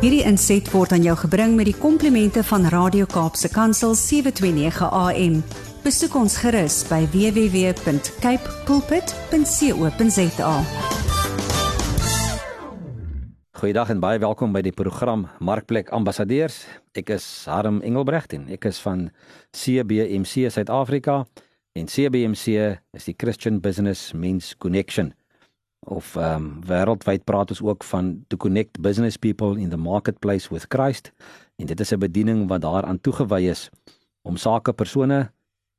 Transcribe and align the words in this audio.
Hierdie 0.00 0.22
inset 0.24 0.64
word 0.72 0.94
aan 0.96 1.02
jou 1.04 1.12
gebring 1.26 1.58
met 1.58 1.66
die 1.68 1.76
komplimente 1.76 2.40
van 2.48 2.62
Radio 2.72 3.04
Kaapse 3.04 3.50
Kansel 3.52 3.92
729 3.92 4.86
AM. 4.96 5.34
Besoek 5.84 6.16
ons 6.16 6.38
gerus 6.40 6.78
by 6.88 7.02
www.cape 7.12 8.54
pulpit.co.za. 8.64 10.54
Goeiedag 13.60 13.92
en 13.92 14.00
baie 14.00 14.24
welkom 14.24 14.56
by 14.56 14.64
die 14.64 14.72
program 14.72 15.28
Markplek 15.36 15.92
Ambassadeurs. 15.92 16.62
Ek 16.96 17.12
is 17.12 17.28
Harm 17.44 17.84
Engelbrecht 17.84 18.32
en 18.32 18.48
ek 18.56 18.72
is 18.72 18.80
van 18.80 19.10
CBMC 19.52 20.48
Suid-Afrika 20.48 21.26
en 21.76 21.92
CBMC 21.92 22.80
is 22.96 23.04
die 23.04 23.18
Christian 23.20 23.60
Business 23.60 24.14
Men's 24.16 24.54
Connection 24.56 25.12
of 25.86 26.16
ehm 26.16 26.34
um, 26.34 26.60
wêreldwyd 26.66 27.24
praat 27.24 27.50
ons 27.50 27.62
ook 27.62 27.84
van 27.84 28.24
to 28.28 28.36
connect 28.36 28.80
business 28.80 29.16
people 29.16 29.60
in 29.60 29.70
the 29.70 29.76
marketplace 29.76 30.48
with 30.52 30.66
Christ. 30.68 31.12
En 31.56 31.66
dit 31.66 31.80
is 31.80 31.92
'n 31.92 31.98
bediening 31.98 32.48
wat 32.48 32.60
daaraan 32.60 33.00
toegewy 33.00 33.42
is 33.48 33.70
om 34.22 34.36
sakepersone 34.36 35.30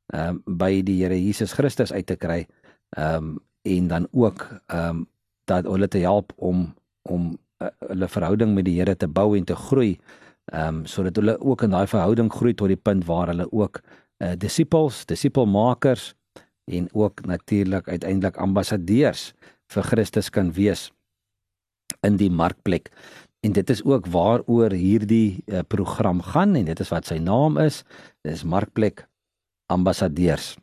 ehm 0.06 0.42
um, 0.46 0.58
by 0.58 0.82
die 0.84 1.04
Here 1.04 1.26
Jesus 1.26 1.54
Christus 1.54 1.94
uit 1.94 2.06
te 2.06 2.16
kry. 2.16 2.48
Ehm 2.90 3.16
um, 3.16 3.40
en 3.62 3.88
dan 3.88 4.08
ook 4.12 4.62
ehm 4.68 4.90
um, 4.90 5.08
dat 5.46 5.66
hulle 5.66 5.88
te 5.88 5.98
help 5.98 6.34
om 6.36 6.74
om 7.02 7.38
uh, 7.62 7.68
hulle 7.88 8.08
verhouding 8.08 8.54
met 8.54 8.66
die 8.66 8.80
Here 8.80 8.96
te 8.96 9.08
bou 9.08 9.38
en 9.38 9.44
te 9.44 9.56
groei 9.56 10.00
ehm 10.46 10.68
um, 10.68 10.86
sodat 10.86 11.16
hulle 11.16 11.40
ook 11.40 11.62
in 11.62 11.70
daai 11.70 11.88
verhouding 11.88 12.32
groei 12.34 12.54
tot 12.54 12.68
die 12.68 12.82
punt 12.90 13.06
waar 13.06 13.28
hulle 13.28 13.52
ook 13.52 13.82
uh, 14.18 14.32
disippels, 14.38 15.06
disipelmakers 15.06 16.14
en 16.66 16.88
ook 16.94 17.26
natuurlik 17.26 17.88
uiteindelik 17.88 18.38
ambassadeurs 18.38 19.34
vir 19.72 19.84
Christus 19.88 20.30
kan 20.30 20.52
wees 20.56 20.90
in 22.08 22.18
die 22.18 22.32
markplek. 22.32 22.92
En 23.42 23.56
dit 23.58 23.70
is 23.74 23.82
ook 23.84 24.08
waaroor 24.14 24.74
hierdie 24.78 25.42
uh, 25.48 25.64
program 25.68 26.22
gaan 26.22 26.56
en 26.56 26.68
dit 26.70 26.80
is 26.80 26.92
wat 26.94 27.10
sy 27.10 27.18
naam 27.18 27.58
is. 27.58 27.82
Dit 28.22 28.38
is 28.38 28.44
Markplek 28.46 29.08
Ambassadeurs. 29.74 30.54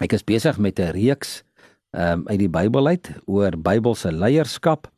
Ek 0.00 0.14
is 0.14 0.24
besig 0.24 0.58
met 0.58 0.78
'n 0.78 0.94
reeks 0.94 1.42
um, 1.92 2.24
uit 2.28 2.38
die 2.38 2.48
Bybel 2.48 2.86
uit 2.86 3.10
oor 3.26 3.56
Bybelse 3.56 4.12
leierskap 4.12 4.88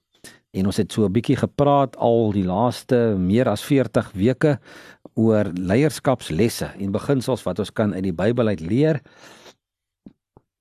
en 0.55 0.67
ons 0.67 0.77
het 0.77 0.93
so 0.93 1.05
'n 1.05 1.13
bietjie 1.13 1.37
gepraat 1.37 1.97
al 1.97 2.33
die 2.33 2.45
laaste 2.45 3.17
meer 3.19 3.49
as 3.49 3.65
40 3.65 4.13
weke 4.13 4.59
oor 5.15 5.51
leierskapslesse 5.55 6.71
en 6.79 6.93
beginsels 6.93 7.43
wat 7.43 7.59
ons 7.59 7.73
kan 7.73 7.95
uit 7.95 8.03
die 8.03 8.13
Bybel 8.13 8.49
uit 8.49 8.61
leer 8.61 9.01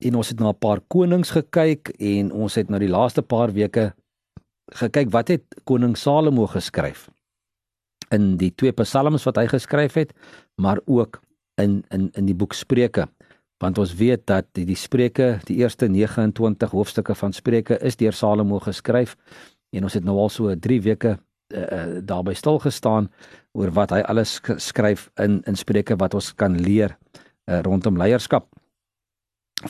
en 0.04 0.16
ons 0.20 0.28
het 0.28 0.40
na 0.40 0.52
'n 0.52 0.58
paar 0.58 0.80
konings 0.88 1.30
gekyk 1.30 1.88
en 1.98 2.32
ons 2.32 2.54
het 2.54 2.68
nou 2.68 2.80
die 2.80 2.92
laaste 2.92 3.22
paar 3.22 3.52
weke 3.52 3.92
gekyk 4.72 5.10
wat 5.10 5.28
het 5.28 5.44
koning 5.64 5.96
Salomo 5.96 6.46
geskryf. 6.46 7.08
In 8.10 8.36
die 8.36 8.52
twee 8.54 8.72
psalms 8.72 9.24
wat 9.24 9.36
hy 9.36 9.46
geskryf 9.46 9.94
het 9.94 10.12
maar 10.56 10.80
ook 10.86 11.20
in 11.60 11.84
in 11.90 12.10
in 12.12 12.26
die 12.26 12.34
boek 12.34 12.52
Spreuke. 12.52 13.08
Want 13.58 13.78
ons 13.78 13.94
weet 13.94 14.26
dat 14.26 14.46
die, 14.52 14.64
die 14.64 14.76
Spreuke 14.76 15.40
die 15.44 15.56
eerste 15.56 15.88
29 15.88 16.70
hoofstukke 16.70 17.14
van 17.14 17.32
Spreuke 17.32 17.78
is 17.78 17.96
deur 17.96 18.12
Salomo 18.12 18.58
geskryf 18.58 19.16
en 19.70 19.82
ons 19.82 19.94
het 19.94 20.04
nou 20.04 20.18
al 20.18 20.28
so 20.28 20.54
3 20.54 20.80
weke 20.82 21.18
uh, 21.54 21.60
uh, 21.60 21.98
daarby 22.02 22.34
stil 22.34 22.58
gestaan 22.58 23.10
oor 23.52 23.70
wat 23.70 23.90
hy 23.90 24.00
alles 24.00 24.40
skryf 24.56 25.10
in 25.16 25.42
in 25.46 25.56
Spreuke 25.56 25.96
wat 25.96 26.14
ons 26.14 26.34
kan 26.34 26.60
leer 26.60 26.96
uh, 27.50 27.60
rondom 27.60 27.96
leierskap 27.96 28.48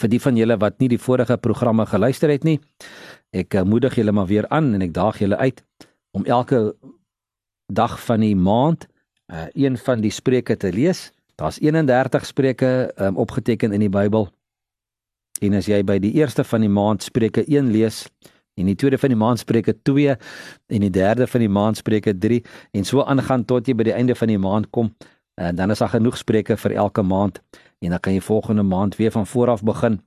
vir 0.00 0.10
die 0.12 0.20
van 0.20 0.36
julle 0.36 0.56
wat 0.60 0.80
nie 0.82 0.88
die 0.92 1.00
vorige 1.00 1.36
programme 1.36 1.86
geluister 1.86 2.32
het 2.32 2.44
nie. 2.44 2.58
Ek 3.34 3.54
uh, 3.54 3.64
moedig 3.66 3.96
julle 3.98 4.12
maar 4.12 4.30
weer 4.30 4.48
aan 4.50 4.74
en 4.74 4.82
ek 4.82 4.94
daag 4.94 5.20
julle 5.22 5.36
uit 5.36 5.62
om 6.14 6.24
elke 6.24 6.74
dag 7.72 7.96
van 8.06 8.22
die 8.22 8.36
maand 8.36 8.86
uh, 9.32 9.46
een 9.54 9.78
van 9.78 10.04
die 10.04 10.12
spreuke 10.12 10.56
te 10.56 10.72
lees. 10.72 11.10
Daar's 11.40 11.58
31 11.58 12.26
spreuke 12.26 12.92
um, 12.96 13.16
opgeteken 13.16 13.72
in 13.72 13.82
die 13.82 13.90
Bybel. 13.90 14.28
En 15.42 15.56
as 15.58 15.66
jy 15.66 15.80
by 15.82 15.98
die 15.98 16.12
eerste 16.14 16.44
van 16.46 16.62
die 16.62 16.70
maand 16.70 17.02
Spreuke 17.02 17.42
1 17.42 17.72
lees, 17.74 18.04
en 18.54 18.68
die 18.70 18.76
tweede 18.78 18.98
van 18.98 19.10
die 19.10 19.18
maand 19.18 19.42
Spreuke 19.42 19.74
2 19.82 20.14
en 20.66 20.84
die 20.86 20.90
derde 20.90 21.26
van 21.26 21.42
die 21.42 21.50
maand 21.50 21.80
Spreuke 21.80 22.14
3 22.18 22.40
en 22.78 22.86
so 22.86 23.02
aangaan 23.02 23.44
tot 23.44 23.66
jy 23.66 23.74
by 23.74 23.88
die 23.88 23.96
einde 23.96 24.14
van 24.14 24.30
die 24.30 24.38
maand 24.38 24.70
kom, 24.70 24.92
uh, 25.40 25.50
dan 25.54 25.70
is 25.70 25.78
daar 25.78 25.88
genoeg 25.88 26.16
spreuke 26.16 26.56
vir 26.56 26.72
elke 26.72 27.02
maand 27.02 27.40
en 27.80 27.90
dan 27.90 28.00
kan 28.00 28.14
jy 28.14 28.20
volgende 28.20 28.62
maand 28.62 28.96
weer 28.96 29.10
van 29.10 29.26
voor 29.26 29.48
af 29.48 29.62
begin 29.62 30.00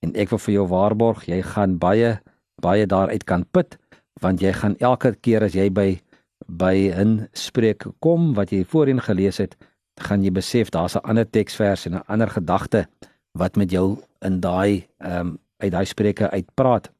en 0.00 0.14
ek 0.14 0.30
wil 0.30 0.38
vir 0.38 0.54
jou 0.54 0.66
waarborg 0.68 1.26
jy 1.28 1.42
gaan 1.42 1.78
baie 1.78 2.20
baie 2.60 2.86
daaruit 2.86 3.24
kan 3.24 3.44
put 3.50 3.78
want 4.20 4.40
jy 4.40 4.52
gaan 4.52 4.76
elke 4.78 5.14
keer 5.14 5.44
as 5.44 5.54
jy 5.54 5.70
by 5.70 6.00
by 6.46 6.92
'n 6.96 7.28
spreek 7.32 7.84
kom 8.00 8.34
wat 8.34 8.50
jy 8.50 8.64
voorheen 8.64 9.00
gelees 9.00 9.38
het 9.38 9.56
gaan 10.00 10.24
jy 10.24 10.30
besef 10.30 10.70
daar's 10.70 10.96
'n 10.96 11.04
ander 11.04 11.30
teksvers 11.30 11.86
en 11.86 11.94
'n 11.94 12.06
ander 12.06 12.30
gedagte 12.30 12.86
wat 13.32 13.56
met 13.56 13.70
jou 13.70 13.98
in 14.20 14.40
daai 14.40 14.86
ehm 14.98 15.26
um, 15.26 15.38
uit 15.60 15.72
daai 15.72 15.84
spreuke 15.84 16.30
uitpraat 16.30 16.90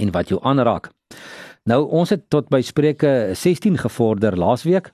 en 0.00 0.10
wat 0.10 0.28
jou 0.28 0.40
aanraak. 0.42 0.90
Nou 1.68 1.84
ons 1.92 2.10
het 2.10 2.22
tot 2.32 2.48
by 2.48 2.62
Spreuke 2.64 3.34
16 3.36 3.76
gevorder 3.78 4.36
laasweek. 4.38 4.92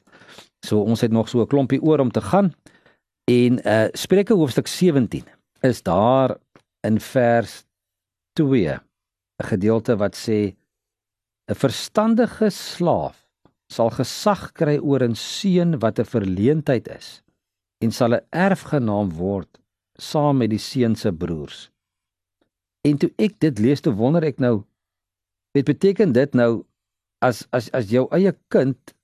So 0.65 0.81
ons 0.81 1.00
het 1.00 1.12
nog 1.12 1.28
so 1.28 1.41
'n 1.41 1.47
klompie 1.47 1.83
oor 1.83 2.00
om 2.00 2.11
te 2.11 2.21
gaan. 2.21 2.55
En 3.25 3.61
uh 3.67 3.89
Spreuke 3.93 4.34
hoofstuk 4.34 4.67
17 4.67 5.25
is 5.61 5.83
daar 5.83 6.37
in 6.81 7.00
vers 7.00 7.65
2 8.33 8.72
'n 8.72 8.81
gedeelte 9.45 9.97
wat 9.97 10.16
sê 10.16 10.55
'n 11.50 11.55
verstandige 11.55 12.50
slaaf 12.50 13.27
sal 13.69 13.91
gesag 13.91 14.53
kry 14.53 14.78
oor 14.78 15.03
'n 15.03 15.15
seun 15.15 15.78
wat 15.78 15.99
'n 15.99 16.05
verleentheid 16.05 16.89
is 16.89 17.22
en 17.84 17.91
sal 17.91 18.15
'n 18.15 18.27
erfgenaam 18.31 19.11
word 19.12 19.59
saam 19.99 20.37
met 20.37 20.50
die 20.50 20.61
seun 20.61 20.97
se 20.97 21.12
broers. 21.12 21.71
En 22.87 22.99
toe 22.99 23.11
ek 23.19 23.41
dit 23.41 23.59
lees, 23.59 23.81
toe 23.81 23.95
wonder 23.97 24.25
ek 24.25 24.39
nou, 24.39 24.65
wat 25.56 25.65
beteken 25.65 26.12
dit 26.12 26.34
nou 26.34 26.65
as 27.25 27.47
as 27.50 27.71
as 27.72 27.91
jou 27.91 28.06
eie 28.15 28.33
kind 28.49 28.95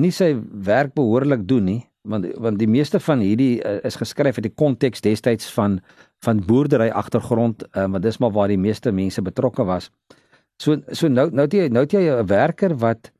nie 0.00 0.10
sy 0.14 0.34
werk 0.66 0.94
behoorlik 0.94 1.46
doen 1.48 1.64
nie, 1.64 1.82
want 2.08 2.26
want 2.42 2.58
die 2.60 2.68
meeste 2.68 3.00
van 3.00 3.22
hierdie 3.24 3.62
uh, 3.64 3.78
is 3.86 3.96
geskryf 3.96 4.38
uit 4.38 4.48
die 4.48 4.56
konteks 4.56 5.04
destyds 5.04 5.48
van 5.54 5.78
van 6.24 6.42
boerdery 6.44 6.90
agtergrond 6.90 7.64
uh, 7.72 7.86
want 7.86 8.04
dis 8.04 8.18
maar 8.20 8.32
waar 8.32 8.52
die 8.52 8.60
meeste 8.60 8.92
mense 8.92 9.22
betrokke 9.22 9.64
was. 9.64 9.90
So 10.60 10.80
so 10.92 11.08
nou 11.08 11.30
nou 11.32 11.46
jy 11.50 11.68
nou 11.72 11.86
jy 11.88 12.04
'n 12.10 12.26
werker 12.26 12.76
wat 12.76 13.10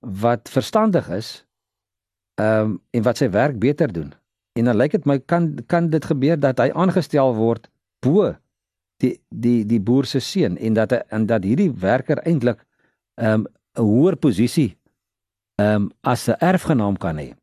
wat 0.00 0.48
verstandig 0.48 1.08
is 1.08 1.44
ehm 2.40 2.60
um, 2.60 2.80
en 2.90 3.02
wat 3.02 3.16
sy 3.16 3.30
werk 3.30 3.58
beter 3.58 3.92
doen. 3.92 4.12
En 4.58 4.64
dan 4.64 4.76
lyk 4.76 4.92
dit 4.92 5.06
my 5.06 5.18
kan 5.18 5.54
kan 5.66 5.90
dit 5.90 6.04
gebeur 6.04 6.38
dat 6.38 6.58
hy 6.58 6.70
aangestel 6.74 7.34
word 7.34 7.70
bo 8.02 8.34
die 8.98 9.20
die 9.30 9.64
die 9.64 9.80
boer 9.80 10.04
se 10.04 10.20
seun 10.20 10.56
en 10.58 10.74
dat 10.74 10.90
hy, 10.90 11.00
en 11.08 11.26
dat 11.26 11.44
hierdie 11.44 11.70
werker 11.70 12.18
eintlik 12.26 12.64
ehm 13.14 13.46
um, 13.46 13.46
'n 13.76 13.82
hoër 13.82 14.16
posisie 14.16 14.76
ehm 15.62 15.82
um, 15.82 15.90
as 16.02 16.28
'n 16.28 16.36
erfgenaam 16.40 16.96
kan 16.96 17.16
hê 17.16 17.34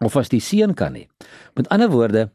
of 0.00 0.16
as 0.16 0.28
die 0.28 0.40
seun 0.40 0.74
kan 0.74 0.94
hê. 0.94 1.08
Met 1.54 1.68
ander 1.68 1.90
woorde 1.90 2.30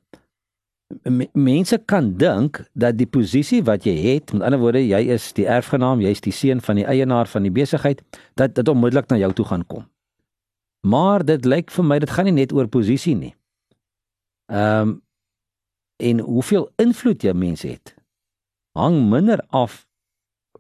mense 1.34 1.78
kan 1.86 2.18
dink 2.18 2.59
dat 2.74 2.98
die 2.98 3.08
posisie 3.08 3.64
wat 3.64 3.86
jy 3.86 3.96
het, 3.98 4.34
met 4.34 4.42
ander 4.42 4.59
woorde 4.59 4.88
jy 4.88 5.00
is 5.16 5.34
die 5.34 5.48
erfgenaam, 5.48 6.02
jy's 6.02 6.22
die 6.22 6.32
seun 6.32 6.62
van 6.62 6.76
die 6.76 6.86
eienaar 6.86 7.26
van 7.28 7.44
die 7.44 7.52
besigheid, 7.52 8.03
dat 8.36 8.56
dit 8.56 8.68
onmiddellik 8.68 9.09
na 9.09 9.18
jou 9.18 9.34
toe 9.34 9.46
gaan 9.46 9.66
kom. 9.66 9.88
Maar 10.88 11.26
dit 11.26 11.46
lyk 11.46 11.72
vir 11.72 11.84
my 11.84 12.00
dit 12.00 12.09
gaan 12.09 12.26
nie 12.26 12.32
net 12.32 12.53
oor 12.53 12.68
posisie 12.68 13.16
nie. 13.16 13.36
Ehm 14.52 14.82
um, 14.82 15.02
en 16.03 16.20
hoeveel 16.20 16.72
invloed 16.82 17.24
jy 17.24 17.32
mense 17.34 17.68
het 17.68 17.94
hang 18.74 19.09
minder 19.09 19.40
af 19.50 19.86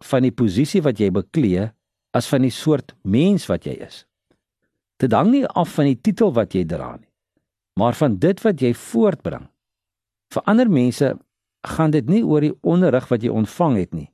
van 0.05 0.25
die 0.25 0.31
posisie 0.31 0.81
wat 0.85 0.99
jy 1.01 1.09
beklee 1.13 1.71
as 2.13 2.29
van 2.29 2.45
die 2.45 2.53
soort 2.53 2.93
mens 3.01 3.47
wat 3.49 3.65
jy 3.65 3.75
is. 3.81 4.03
Dit 5.01 5.13
hang 5.15 5.31
nie 5.33 5.45
af 5.47 5.73
van 5.75 5.89
die 5.89 5.99
titel 5.99 6.33
wat 6.35 6.53
jy 6.55 6.63
dra 6.69 6.93
nie, 6.95 7.09
maar 7.79 7.97
van 7.97 8.19
dit 8.21 8.39
wat 8.45 8.61
jy 8.61 8.73
voortbring. 8.77 9.47
Vir 10.33 10.45
ander 10.49 10.69
mense 10.69 11.13
gaan 11.67 11.91
dit 11.91 12.09
nie 12.09 12.23
oor 12.23 12.45
die 12.45 12.55
onderrig 12.61 13.09
wat 13.09 13.23
jy 13.23 13.33
ontvang 13.33 13.77
het 13.81 13.93
nie, 13.93 14.09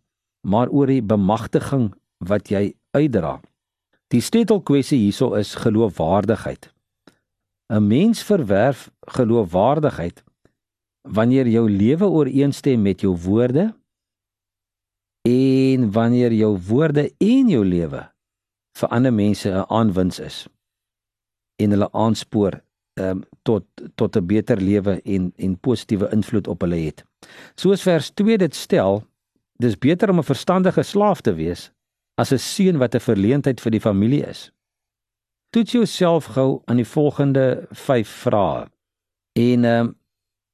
maar 0.48 0.72
oor 0.72 0.88
die 0.88 1.04
bemagtiging 1.04 1.92
wat 2.26 2.52
jy 2.52 2.74
uitdra. 2.96 3.40
Die 4.10 4.22
sleutelkwessie 4.24 4.98
hierso 4.98 5.36
is 5.38 5.56
geloofwaardigheid. 5.56 6.72
'n 7.70 7.88
Mens 7.88 8.24
verwerf 8.24 8.90
geloofwaardigheid 9.08 10.24
wanneer 11.04 11.48
jou 11.48 11.70
lewe 11.70 12.08
ooreenstem 12.08 12.82
met 12.82 13.02
jou 13.02 13.16
woorde 13.18 13.74
en 15.30 15.92
wanneer 15.92 16.34
jou 16.34 16.54
woorde 16.70 17.10
en 17.18 17.52
jou 17.52 17.66
lewe 17.66 18.02
vir 18.80 18.90
ander 18.96 19.14
mense 19.14 19.50
'n 19.50 19.66
aanwins 19.68 20.20
is 20.20 20.48
en 21.60 21.76
hulle 21.76 21.90
aanspoor 21.92 22.62
um, 23.00 23.24
tot 23.44 23.66
tot 23.96 24.16
'n 24.16 24.26
beter 24.26 24.62
lewe 24.62 25.02
en 25.02 25.34
en 25.36 25.60
positiewe 25.60 26.10
invloed 26.12 26.48
op 26.48 26.62
hulle 26.62 26.76
het. 26.76 27.04
Soos 27.56 27.82
vers 27.82 28.12
2 28.12 28.38
dit 28.38 28.56
stel, 28.56 29.04
dis 29.58 29.78
beter 29.78 30.10
om 30.10 30.20
'n 30.20 30.32
verstandige 30.34 30.84
slaaf 30.84 31.22
te 31.22 31.34
wees 31.34 31.72
as 32.16 32.32
'n 32.32 32.38
seun 32.38 32.78
wat 32.78 32.96
'n 32.96 33.00
verleentheid 33.00 33.62
vir 33.62 33.72
die 33.72 33.82
familie 33.82 34.26
is. 34.26 34.52
Toets 35.50 35.72
jouself 35.72 36.26
gou 36.26 36.62
aan 36.66 36.78
die 36.78 36.86
volgende 36.86 37.68
5 37.72 38.08
vrae. 38.08 38.68
En 39.34 39.66
ehm 39.66 39.86
um, 39.86 39.98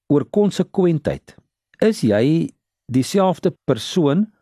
oor 0.08 0.26
konsekwentheid. 0.26 1.36
Is 1.80 2.02
jy 2.02 2.52
dieselfde 2.92 3.58
persoon 3.66 4.35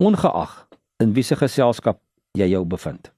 ongeag 0.00 0.68
in 1.02 1.12
wiese 1.12 1.36
geselskap 1.36 2.00
jy 2.38 2.48
jou 2.48 2.64
bevind? 2.64 3.12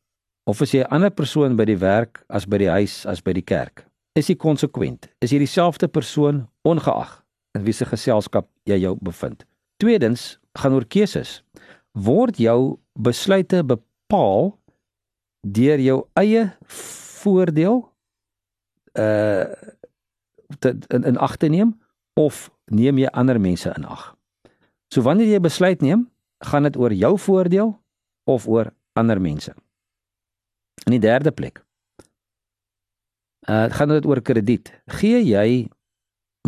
Of 0.45 0.61
is 0.61 0.75
jy 0.75 0.83
'n 0.83 0.91
ander 0.91 1.11
persoon 1.11 1.57
by 1.57 1.65
die 1.65 1.79
werk 1.79 2.25
as 2.29 2.47
by 2.47 2.59
die 2.59 2.71
huis 2.71 3.07
as 3.07 3.23
by 3.23 3.33
die 3.33 3.45
kerk? 3.45 3.87
Is 4.15 4.29
jy 4.29 4.35
konsekwent? 4.35 5.09
Is 5.21 5.31
jy 5.31 5.39
dieselfde 5.39 5.89
persoon 5.89 6.49
ongeag 6.65 7.23
in 7.55 7.65
wiese 7.65 7.85
geselskap 7.85 8.49
jy 8.65 8.79
jou 8.81 8.97
bevind? 9.01 9.45
Tweedens, 9.77 10.39
gaan 10.59 10.73
oor 10.73 10.85
keuses. 10.85 11.43
Word 11.93 12.37
jou 12.37 12.79
besluite 12.99 13.63
bepaal 13.65 14.59
deur 15.41 15.81
jou 15.81 16.07
eie 16.15 16.51
voordeel 17.23 17.89
uh 18.99 19.45
te, 20.59 20.77
in, 20.89 21.05
in 21.05 21.17
ag 21.17 21.37
te 21.37 21.49
neem 21.49 21.81
of 22.21 22.51
neem 22.67 22.99
jy 22.99 23.09
ander 23.13 23.41
mense 23.41 23.73
in 23.77 23.85
ag? 23.85 24.17
So 24.93 25.01
wanneer 25.01 25.27
jy 25.27 25.41
besluit 25.41 25.81
neem, 25.81 26.12
gaan 26.47 26.63
dit 26.69 26.77
oor 26.77 26.93
jou 26.93 27.19
voordeel 27.19 27.75
of 28.25 28.47
oor 28.49 28.73
ander 28.93 29.21
mense? 29.21 29.55
In 30.87 30.97
die 30.97 31.03
derde 31.03 31.31
plek. 31.31 31.63
Uh 33.49 33.71
gaan 33.71 33.89
dit 33.89 34.07
oor 34.07 34.23
krediet. 34.23 34.73
Gee 34.87 35.23
jy 35.25 35.69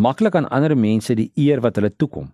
maklik 0.00 0.34
aan 0.34 0.48
ander 0.48 0.76
mense 0.76 1.14
die 1.14 1.30
eer 1.34 1.60
wat 1.60 1.76
hulle 1.76 1.90
toekom? 1.90 2.32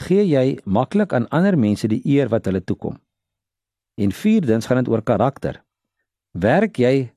Gee 0.00 0.26
jy 0.28 0.58
maklik 0.64 1.12
aan 1.12 1.28
ander 1.28 1.56
mense 1.58 1.88
die 1.88 2.02
eer 2.04 2.28
wat 2.28 2.44
hulle 2.44 2.64
toekom? 2.64 2.98
En 3.96 4.12
vierdens 4.12 4.66
gaan 4.66 4.84
dit 4.84 4.92
oor 4.92 5.02
karakter. 5.02 5.62
Werk 6.36 6.76
jy 6.76 7.12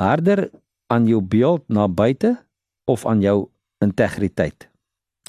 harder 0.00 0.48
aan 0.86 1.06
jou 1.06 1.20
beeld 1.20 1.68
na 1.68 1.88
buite 1.88 2.36
of 2.84 3.04
aan 3.06 3.20
jou 3.20 3.50
integriteit? 3.84 4.68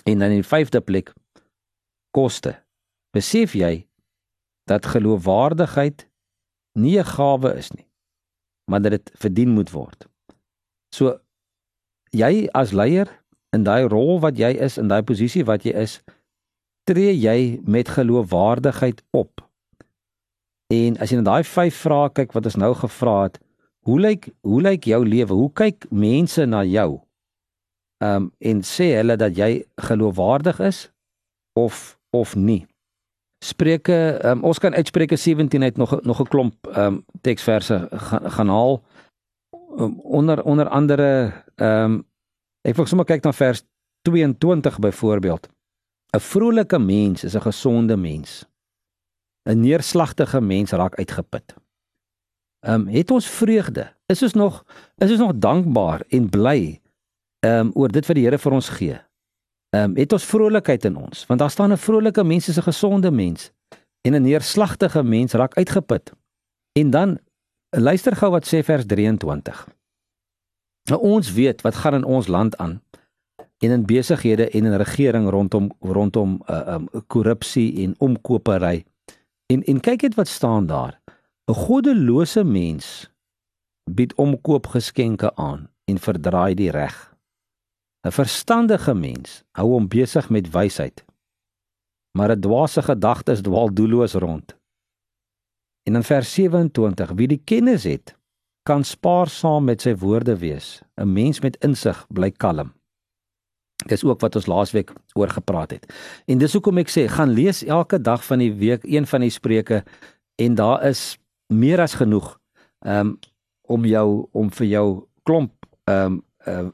En 0.05 0.19
dan 0.19 0.31
in 0.31 0.43
die 0.43 0.47
vyfde 0.47 0.81
plek 0.81 1.11
koste. 2.15 2.64
Besef 3.15 3.53
jy 3.55 3.85
dat 4.67 4.85
geloofwaardigheid 4.91 6.07
nie 6.79 6.97
'n 6.99 7.11
gawe 7.15 7.55
is 7.55 7.71
nie, 7.71 7.87
maar 8.69 8.81
dat 8.81 8.91
dit 8.91 9.11
verdien 9.15 9.49
moet 9.49 9.71
word. 9.71 10.07
So 10.95 11.19
jy 12.11 12.49
as 12.51 12.71
leier 12.71 13.07
in 13.55 13.63
daai 13.63 13.87
rol 13.87 14.19
wat 14.19 14.37
jy 14.37 14.51
is 14.67 14.77
in 14.77 14.87
daai 14.87 15.03
posisie 15.03 15.45
wat 15.45 15.63
jy 15.63 15.71
is, 15.71 16.01
tree 16.83 17.13
jy 17.15 17.61
met 17.63 17.87
geloofwaardigheid 17.87 19.03
op. 19.11 19.41
En 20.73 20.97
as 20.97 21.09
jy 21.09 21.17
na 21.21 21.29
daai 21.31 21.43
vyf 21.43 21.75
vrae 21.85 22.09
kyk 22.09 22.33
wat 22.33 22.45
ons 22.45 22.59
nou 22.59 22.73
gevra 22.73 23.17
het, 23.23 23.39
hoe 23.85 23.99
lyk 23.99 24.29
hoe 24.41 24.61
lyk 24.61 24.83
jou 24.89 25.05
lewe? 25.05 25.33
Hoe 25.33 25.51
kyk 25.53 25.85
mense 25.91 26.45
na 26.45 26.63
jou? 26.63 27.01
Ehm 28.03 28.15
um, 28.15 28.31
en 28.39 28.61
sê 28.61 28.91
hulle 28.97 29.15
dat 29.15 29.37
jy 29.37 29.65
geloofwaardig 29.77 30.59
is 30.59 30.91
of 31.53 31.99
of 32.11 32.35
nie? 32.35 32.65
Spreuke, 33.45 34.19
um, 34.25 34.43
ons 34.43 34.59
kan 34.59 34.73
uitspreuke 34.73 35.15
17 35.15 35.63
uit 35.63 35.77
nog 35.77 36.01
nog 36.01 36.19
'n 36.21 36.27
klomp 36.27 36.67
ehm 36.67 36.85
um, 36.85 37.05
teksverse 37.21 37.87
gaan, 37.91 38.31
gaan 38.31 38.49
haal. 38.49 38.83
Um, 39.77 39.99
onder 39.99 40.43
onder 40.43 40.67
andere 40.69 41.33
ehm 41.55 41.83
um, 41.83 42.05
ek 42.61 42.75
wil 42.75 42.85
sommer 42.85 43.05
kyk 43.05 43.23
na 43.23 43.33
vers 43.33 43.63
22 44.01 44.79
byvoorbeeld. 44.79 45.49
'n 46.15 46.19
Vrolike 46.19 46.79
mens 46.79 47.23
is 47.23 47.35
'n 47.35 47.41
gesonde 47.41 47.97
mens. 47.97 48.45
'n 49.49 49.59
Neerslagtige 49.59 50.41
mens 50.41 50.71
raak 50.71 50.95
uitgeput. 50.95 51.55
Ehm 52.59 52.73
um, 52.73 52.87
het 52.87 53.11
ons 53.11 53.27
vreugde? 53.27 53.93
Is 54.05 54.23
ons 54.23 54.33
nog 54.33 54.65
is 54.97 55.11
ons 55.11 55.19
nog 55.19 55.33
dankbaar 55.35 56.01
en 56.07 56.29
bly 56.29 56.81
ehm 57.39 57.59
um, 57.59 57.71
oor 57.73 57.91
dit 57.91 58.05
wat 58.05 58.15
die 58.15 58.25
Here 58.25 58.37
vir 58.37 58.51
ons 58.51 58.69
gee? 58.69 59.04
Ehm 59.75 59.89
um, 59.89 59.95
het 59.97 60.13
ons 60.13 60.25
vrolikheid 60.25 60.85
in 60.85 60.95
ons 60.95 61.25
want 61.29 61.39
daar 61.39 61.51
staan 61.51 61.71
'n 61.71 61.85
vrolike 61.87 62.23
mens 62.23 62.47
is 62.47 62.57
'n 62.57 62.69
gesonde 62.71 63.11
mens 63.11 63.51
en 64.05 64.13
'n 64.13 64.21
neerslagtige 64.21 65.03
mens 65.03 65.33
raak 65.33 65.53
uitgeput. 65.57 66.11
En 66.71 66.89
dan 66.89 67.19
luister 67.69 68.15
gou 68.15 68.31
wat 68.31 68.45
sê 68.45 68.63
vers 68.63 68.85
23. 68.85 69.67
Nou 70.89 71.01
ons 71.01 71.33
weet 71.33 71.61
wat 71.61 71.75
gaan 71.75 71.93
in 71.93 72.03
ons 72.03 72.27
land 72.27 72.57
aan 72.57 72.81
en 73.57 73.71
in 73.71 73.85
besighede 73.85 74.49
en 74.49 74.65
in 74.65 74.75
regering 74.75 75.29
rondom 75.29 75.71
rondom 75.79 76.41
uh, 76.49 76.67
um, 76.67 76.87
korrupsie 77.07 77.83
en 77.83 77.95
omkopery. 77.97 78.85
En 79.45 79.63
en 79.63 79.79
kyk 79.79 80.01
net 80.01 80.15
wat 80.15 80.27
staan 80.27 80.65
daar. 80.65 81.01
'n 81.45 81.53
Goddelose 81.53 82.43
mens 82.43 83.11
bied 83.91 84.13
omkoopgeskenke 84.15 85.35
aan 85.35 85.69
en 85.85 85.99
verdraai 85.99 86.53
die 86.53 86.71
reg. 86.71 87.14
'n 88.05 88.11
Verstandige 88.11 88.93
mens 88.93 89.43
hou 89.57 89.71
hom 89.73 89.87
besig 89.89 90.29
met 90.29 90.51
wysheid. 90.53 91.05
Maar 92.17 92.31
'n 92.35 92.39
dwaase 92.39 92.81
gedagtes 92.81 93.41
dwaal 93.41 93.73
doelloos 93.73 94.13
rond. 94.13 94.55
En 95.83 95.95
in 95.95 96.03
vers 96.03 96.33
27, 96.33 97.11
wie 97.11 97.27
die 97.27 97.41
kennis 97.43 97.83
het, 97.83 98.15
kan 98.63 98.83
spaarsaam 98.83 99.63
met 99.63 99.81
sy 99.81 99.95
woorde 99.95 100.37
wees. 100.37 100.81
'n 100.95 101.13
Mens 101.13 101.39
met 101.39 101.57
insig 101.57 102.05
bly 102.09 102.31
kalm. 102.31 102.73
Dis 103.85 104.03
ook 104.03 104.19
wat 104.19 104.35
ons 104.35 104.45
laasweek 104.45 104.93
oor 105.13 105.29
gepraat 105.29 105.71
het. 105.71 105.93
En 106.25 106.37
dis 106.37 106.53
hoekom 106.53 106.77
ek 106.77 106.89
sê, 106.89 107.07
gaan 107.07 107.29
lees 107.29 107.63
elke 107.63 108.01
dag 108.01 108.25
van 108.25 108.39
die 108.39 108.53
week 108.53 108.83
een 108.83 109.07
van 109.07 109.21
die 109.21 109.29
spreuke 109.29 109.83
en 110.35 110.55
daar 110.55 110.83
is 110.83 111.17
meer 111.47 111.81
as 111.81 111.93
genoeg 111.93 112.39
um, 112.79 113.19
om 113.61 113.85
jou 113.85 114.27
om 114.31 114.51
vir 114.51 114.67
jou 114.67 115.07
klomp 115.23 115.53
um, 115.89 116.23
uh, 116.47 116.69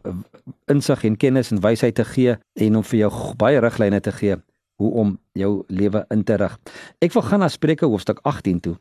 insig 0.66 1.04
en 1.04 1.18
kennis 1.18 1.52
en 1.52 1.62
wysheid 1.62 1.96
te 1.96 2.06
gee 2.06 2.38
en 2.54 2.76
om 2.76 2.84
vir 2.84 3.00
jou 3.00 3.12
baie 3.38 3.60
riglyne 3.60 4.00
te 4.00 4.12
gee 4.12 4.38
hoe 4.82 4.92
om 4.92 5.20
jou 5.38 5.64
lewe 5.68 6.06
in 6.10 6.24
te 6.24 6.38
rig. 6.42 6.56
Ek 7.00 7.14
wil 7.14 7.26
gaan 7.28 7.44
na 7.44 7.50
Spreuke 7.54 7.86
hoofstuk 7.86 8.20
18 8.26 8.60
toe. 8.60 8.76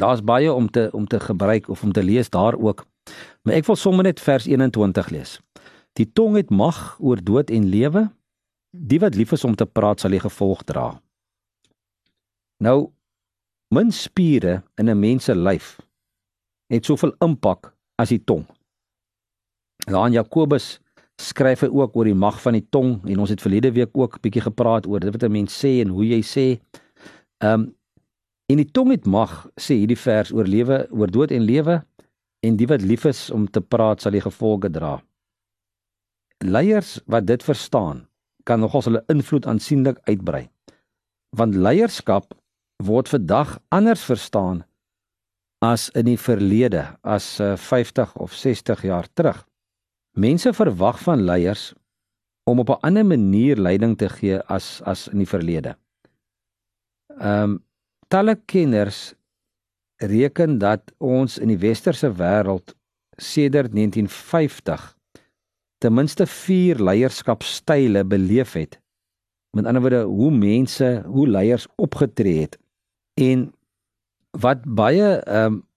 Daar's 0.00 0.22
baie 0.24 0.52
om 0.52 0.70
te 0.70 0.88
om 0.92 1.06
te 1.06 1.20
gebruik 1.20 1.68
of 1.68 1.82
om 1.82 1.92
te 1.92 2.02
lees 2.02 2.30
daar 2.30 2.56
ook. 2.56 2.86
Maar 3.42 3.58
ek 3.60 3.66
wil 3.66 3.76
sommer 3.76 4.06
net 4.06 4.20
vers 4.20 4.46
21 4.46 5.10
lees. 5.10 5.36
Die 5.98 6.06
tong 6.12 6.38
het 6.38 6.50
mag 6.50 6.96
oor 7.00 7.20
dood 7.22 7.50
en 7.50 7.68
lewe. 7.68 8.06
Die 8.70 9.00
wat 9.02 9.18
lief 9.18 9.32
is 9.32 9.44
om 9.44 9.54
te 9.54 9.66
praat 9.66 10.00
sal 10.00 10.14
die 10.14 10.22
gevolg 10.22 10.62
dra. 10.64 10.94
Nou 12.62 12.90
min 13.74 13.92
spiere 13.92 14.62
in 14.76 14.88
'n 14.90 14.98
mens 14.98 15.24
se 15.24 15.34
lyf 15.34 15.78
het 16.70 16.84
soveel 16.84 17.14
impak 17.18 17.74
as 17.98 18.08
die 18.08 18.24
tong. 18.24 18.46
Daar 19.90 20.06
in 20.06 20.14
Jakobus 20.14 20.78
skryf 21.18 21.64
hy 21.64 21.68
ook 21.74 21.96
oor 21.98 22.06
die 22.06 22.14
mag 22.14 22.38
van 22.40 22.54
die 22.54 22.64
tong 22.72 23.00
en 23.10 23.22
ons 23.22 23.32
het 23.32 23.42
verlede 23.42 23.72
week 23.74 23.96
ook 23.98 24.20
bietjie 24.22 24.44
gepraat 24.44 24.86
oor 24.86 25.02
dit 25.02 25.10
wat 25.10 25.24
'n 25.26 25.32
mens 25.32 25.56
sê 25.64 25.80
en 25.82 25.88
hoe 25.88 26.06
jy 26.06 26.22
sê. 26.22 26.46
Ehm 27.42 27.60
um, 27.60 27.74
en 28.50 28.56
die 28.56 28.70
tong 28.70 28.90
het 28.90 29.06
mag 29.06 29.46
sê 29.56 29.74
hierdie 29.78 29.98
vers 29.98 30.32
oor 30.32 30.44
lewe, 30.44 30.86
oor 30.90 31.10
dood 31.10 31.30
en 31.30 31.42
lewe 31.42 31.84
en 32.42 32.56
die 32.56 32.66
wat 32.66 32.82
lief 32.82 33.04
is 33.04 33.30
om 33.30 33.46
te 33.50 33.60
praat 33.60 34.00
sal 34.00 34.12
die 34.12 34.20
gevolge 34.20 34.70
dra. 34.70 35.02
Leiers 36.44 37.00
wat 37.06 37.26
dit 37.26 37.42
verstaan, 37.42 38.06
kan 38.44 38.60
nogals 38.60 38.84
hulle 38.84 39.04
invloed 39.08 39.46
aansienlik 39.46 39.98
uitbrei. 40.08 40.48
Want 41.36 41.54
leierskap 41.54 42.34
word 42.82 43.08
vandag 43.08 43.58
anders 43.68 44.04
verstaan 44.04 44.64
as 45.60 45.90
in 45.90 46.04
die 46.04 46.18
verlede, 46.18 46.96
as 47.02 47.40
uh, 47.40 47.56
50 47.56 48.16
of 48.16 48.32
60 48.32 48.82
jaar 48.82 49.06
terug. 49.14 49.49
Mense 50.18 50.52
verwag 50.52 50.98
van 51.02 51.22
leiers 51.22 51.72
om 52.44 52.58
op 52.58 52.68
'n 52.68 52.82
ander 52.86 53.06
manier 53.06 53.56
leiding 53.56 53.96
te 53.98 54.08
gee 54.08 54.38
as 54.42 54.82
as 54.82 55.08
in 55.08 55.18
die 55.18 55.28
verlede. 55.28 55.76
Ehm 57.18 57.42
um, 57.42 57.64
talle 58.08 58.34
kenners 58.44 59.14
reken 59.96 60.58
dat 60.58 60.92
ons 60.98 61.38
in 61.38 61.48
die 61.48 61.58
westerse 61.58 62.12
wêreld 62.12 62.74
sedert 63.16 63.72
1950 63.72 64.96
ten 65.78 65.94
minste 65.94 66.26
4 66.26 66.82
leierskapstyle 66.82 68.04
beleef 68.04 68.52
het. 68.52 68.80
Met 69.50 69.66
ander 69.66 69.80
woorde, 69.80 70.02
hoe 70.02 70.30
mense, 70.30 71.02
hoe 71.06 71.28
leiers 71.28 71.66
opgetree 71.76 72.40
het 72.40 72.58
en 73.14 73.52
wat 74.30 74.64
baie 74.64 75.16
ehm 75.16 75.52
um, 75.52 75.68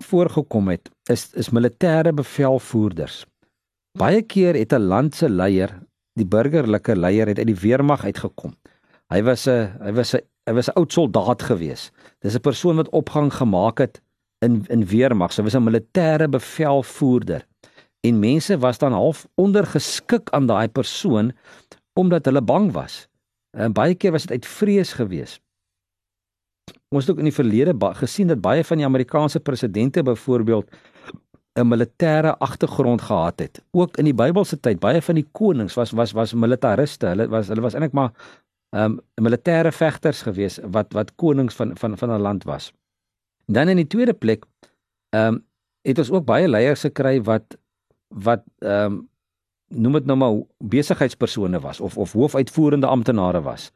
voorgekom 0.00 0.68
het 0.68 0.90
is 1.04 1.32
is 1.32 1.50
militêre 1.50 2.12
bevelvoerders 2.12 3.26
Baie 3.98 4.22
keer 4.22 4.54
het 4.54 4.72
'n 4.72 4.86
land 4.86 5.14
se 5.14 5.28
leier, 5.28 5.70
die 6.14 6.26
burgerlike 6.26 6.96
leier 6.96 7.26
het 7.26 7.38
uit 7.38 7.46
die 7.46 7.62
weermag 7.62 8.04
uitgekom. 8.04 8.54
Hy 9.10 9.22
was 9.22 9.46
'n 9.48 9.72
hy 9.82 9.92
was 9.92 10.14
'n 10.14 10.20
hy 10.46 10.52
was 10.52 10.68
'n 10.68 10.76
oud 10.78 10.92
soldaat 10.92 11.42
gewees. 11.42 11.90
Dis 12.20 12.34
'n 12.34 12.40
persoon 12.40 12.76
wat 12.76 12.88
opgang 12.90 13.32
gemaak 13.32 13.78
het 13.78 14.00
in 14.38 14.64
in 14.68 14.86
weermag. 14.86 15.36
Hy 15.36 15.42
was 15.42 15.54
'n 15.54 15.64
militêre 15.64 16.28
bevelvoerder. 16.28 17.46
En 18.00 18.18
mense 18.18 18.58
was 18.58 18.78
dan 18.78 18.92
half 18.92 19.26
ondergeskik 19.34 20.30
aan 20.30 20.46
daai 20.46 20.68
persoon 20.68 21.32
omdat 21.92 22.24
hulle 22.24 22.42
bang 22.42 22.72
was. 22.72 23.08
En 23.50 23.72
baie 23.72 23.94
keer 23.94 24.12
was 24.12 24.22
dit 24.22 24.30
uit 24.30 24.46
vrees 24.46 24.92
gewees. 24.92 25.40
ons 26.88 27.06
het 27.06 27.10
ook 27.10 27.18
in 27.18 27.30
die 27.30 27.34
verlede 27.34 27.74
gesien 27.94 28.26
dat 28.26 28.40
baie 28.40 28.64
van 28.64 28.76
die 28.76 28.86
Amerikaanse 28.86 29.40
presidente 29.40 30.02
byvoorbeeld 30.02 30.70
'n 31.58 31.66
militêre 31.66 32.36
agtergrond 32.38 33.02
gehad 33.02 33.38
het. 33.38 33.62
Ook 33.70 33.96
in 33.96 34.04
die 34.04 34.14
Bybelse 34.14 34.60
tyd, 34.60 34.78
baie 34.80 35.02
van 35.02 35.14
die 35.14 35.26
konings 35.32 35.74
was 35.74 35.90
was 35.90 36.12
was 36.12 36.34
militariste. 36.34 37.06
Hulle 37.06 37.28
was 37.28 37.48
hulle 37.48 37.60
was 37.60 37.74
eintlik 37.74 37.92
maar 37.92 38.12
ehm 38.70 38.84
um, 38.84 39.00
militêre 39.20 39.72
vegters 39.72 40.22
gewees 40.22 40.58
wat 40.62 40.92
wat 40.92 41.14
konings 41.14 41.54
van 41.54 41.76
van 41.76 41.98
van 41.98 42.10
'n 42.10 42.20
land 42.20 42.44
was. 42.44 42.72
Dan 43.46 43.68
in 43.68 43.76
die 43.76 43.86
tweede 43.86 44.14
plek 44.14 44.44
ehm 45.10 45.34
um, 45.34 45.44
het 45.82 45.98
ons 45.98 46.10
ook 46.10 46.24
baie 46.24 46.48
leiers 46.48 46.80
gekry 46.80 47.22
wat 47.22 47.58
wat 48.08 48.42
ehm 48.58 48.92
um, 48.92 49.08
noem 49.68 49.92
dit 49.92 50.06
nou 50.06 50.18
maar 50.18 50.42
besigheidspersone 50.58 51.60
was 51.60 51.80
of 51.80 51.98
of 51.98 52.12
hoofuitvoerende 52.12 52.86
amptenare 52.86 53.40
was. 53.42 53.72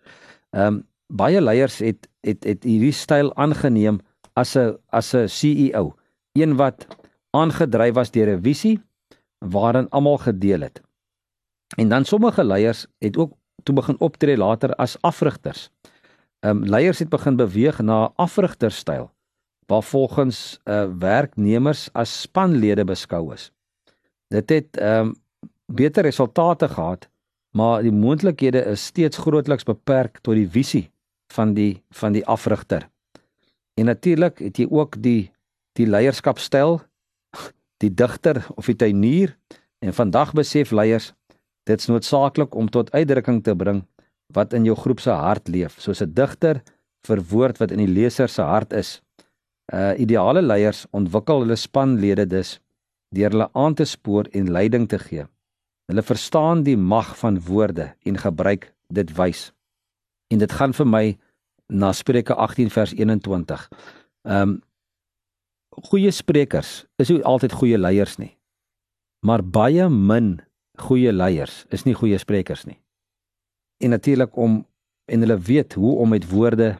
Ehm 0.51 0.67
um, 0.67 0.87
baie 1.07 1.41
leiers 1.41 1.79
het 1.79 2.09
het 2.21 2.45
het 2.45 2.63
hierdie 2.63 2.93
styl 2.93 3.35
aangeneem 3.35 4.01
as 4.33 4.57
'n 4.57 4.77
as 4.91 5.15
'n 5.15 5.29
CEO, 5.29 5.95
een 6.33 6.57
wat 6.57 6.87
aangedryf 7.35 7.95
was 7.95 8.11
deur 8.11 8.31
'n 8.37 8.43
visie 8.43 8.81
waarin 9.39 9.89
almal 9.89 10.19
gedeel 10.19 10.61
het. 10.61 10.81
En 11.77 11.89
dan 11.89 12.05
sommige 12.05 12.45
leiers 12.45 12.87
het 12.99 13.17
ook 13.17 13.33
toe 13.63 13.75
begin 13.75 14.01
optree 14.01 14.37
later 14.37 14.75
as 14.75 14.97
afrigters. 15.01 15.71
Ehm 16.41 16.57
um, 16.57 16.65
leiers 16.65 16.99
het 16.99 17.09
begin 17.09 17.37
beweeg 17.37 17.79
na 17.79 18.05
'n 18.05 18.13
afrigterstyl 18.17 19.11
waar 19.67 19.83
volgens 19.83 20.61
uh, 20.65 20.87
werknemers 20.99 21.89
as 21.93 22.21
spanlede 22.21 22.85
beskou 22.85 23.33
is. 23.33 23.53
Dit 24.29 24.49
het 24.49 24.77
ehm 24.77 25.07
um, 25.07 25.15
beter 25.67 26.03
resultate 26.03 26.69
gehad, 26.69 27.09
maar 27.51 27.83
die 27.83 27.93
moontlikhede 27.93 28.65
is 28.65 28.85
steeds 28.85 29.17
grootliks 29.17 29.63
beperk 29.63 30.19
tot 30.19 30.35
die 30.35 30.49
visie 30.51 30.91
van 31.33 31.55
die 31.55 31.83
van 31.91 32.13
die 32.13 32.27
afrigter. 32.27 32.89
En 33.75 33.85
natuurlik 33.85 34.39
het 34.39 34.57
jy 34.57 34.67
ook 34.71 35.03
die 35.03 35.33
die 35.73 35.87
leierskapstyl, 35.87 36.81
die 37.85 37.93
digter 37.93 38.43
of 38.57 38.69
die 38.71 38.79
tuinier 38.81 39.35
en 39.85 39.95
vandag 39.95 40.33
besef 40.37 40.73
leiers 40.73 41.13
dit's 41.69 41.89
noodsaaklik 41.89 42.55
om 42.55 42.69
tot 42.69 42.93
uitdrukking 42.93 43.43
te 43.45 43.55
bring 43.57 43.83
wat 44.35 44.53
in 44.57 44.65
jou 44.65 44.77
groep 44.77 45.01
se 45.01 45.13
hart 45.13 45.49
leef, 45.49 45.77
soos 45.81 46.03
'n 46.03 46.13
digter 46.15 46.63
verwoord 47.07 47.61
wat 47.61 47.71
in 47.71 47.79
die 47.79 47.95
leser 48.01 48.29
se 48.29 48.43
hart 48.43 48.73
is. 48.73 49.01
Uh 49.73 49.95
ideale 49.99 50.43
leiers 50.43 50.87
ontwikkel 50.93 51.45
hulle 51.45 51.57
spanlede 51.57 52.27
dus 52.27 52.61
deur 53.15 53.31
hulle 53.31 53.49
aan 53.53 53.75
te 53.75 53.85
spoor 53.85 54.29
en 54.33 54.51
leiding 54.51 54.89
te 54.89 54.99
gee. 54.99 55.27
Hulle 55.87 56.03
verstaan 56.03 56.63
die 56.63 56.77
mag 56.77 57.17
van 57.19 57.41
woorde 57.41 57.95
en 58.05 58.19
gebruik 58.19 58.73
dit 58.89 59.17
wys. 59.17 59.53
En 60.33 60.39
dit 60.39 60.53
gaan 60.53 60.73
vir 60.73 60.87
my 60.87 61.05
na 61.69 61.93
Spreuke 61.93 62.35
18 62.35 62.71
vers 62.71 62.93
21. 62.93 63.69
Ehm 64.25 64.49
um, 64.49 64.63
goeie 65.91 66.11
sprekers 66.11 66.85
is 66.97 67.11
nie 67.11 67.23
altyd 67.25 67.53
goeie 67.53 67.79
leiers 67.79 68.17
nie. 68.19 68.37
Maar 69.27 69.43
baie 69.43 69.89
min 69.89 70.39
goeie 70.79 71.13
leiers 71.13 71.65
is 71.71 71.85
nie 71.85 71.95
goeie 71.95 72.19
sprekers 72.19 72.65
nie. 72.65 72.79
En 73.83 73.91
natuurlik 73.91 74.37
om 74.37 74.65
en 75.05 75.21
hulle 75.21 75.39
weet 75.39 75.75
hoe 75.75 75.97
om 76.01 76.09
met 76.09 76.29
woorde 76.31 76.75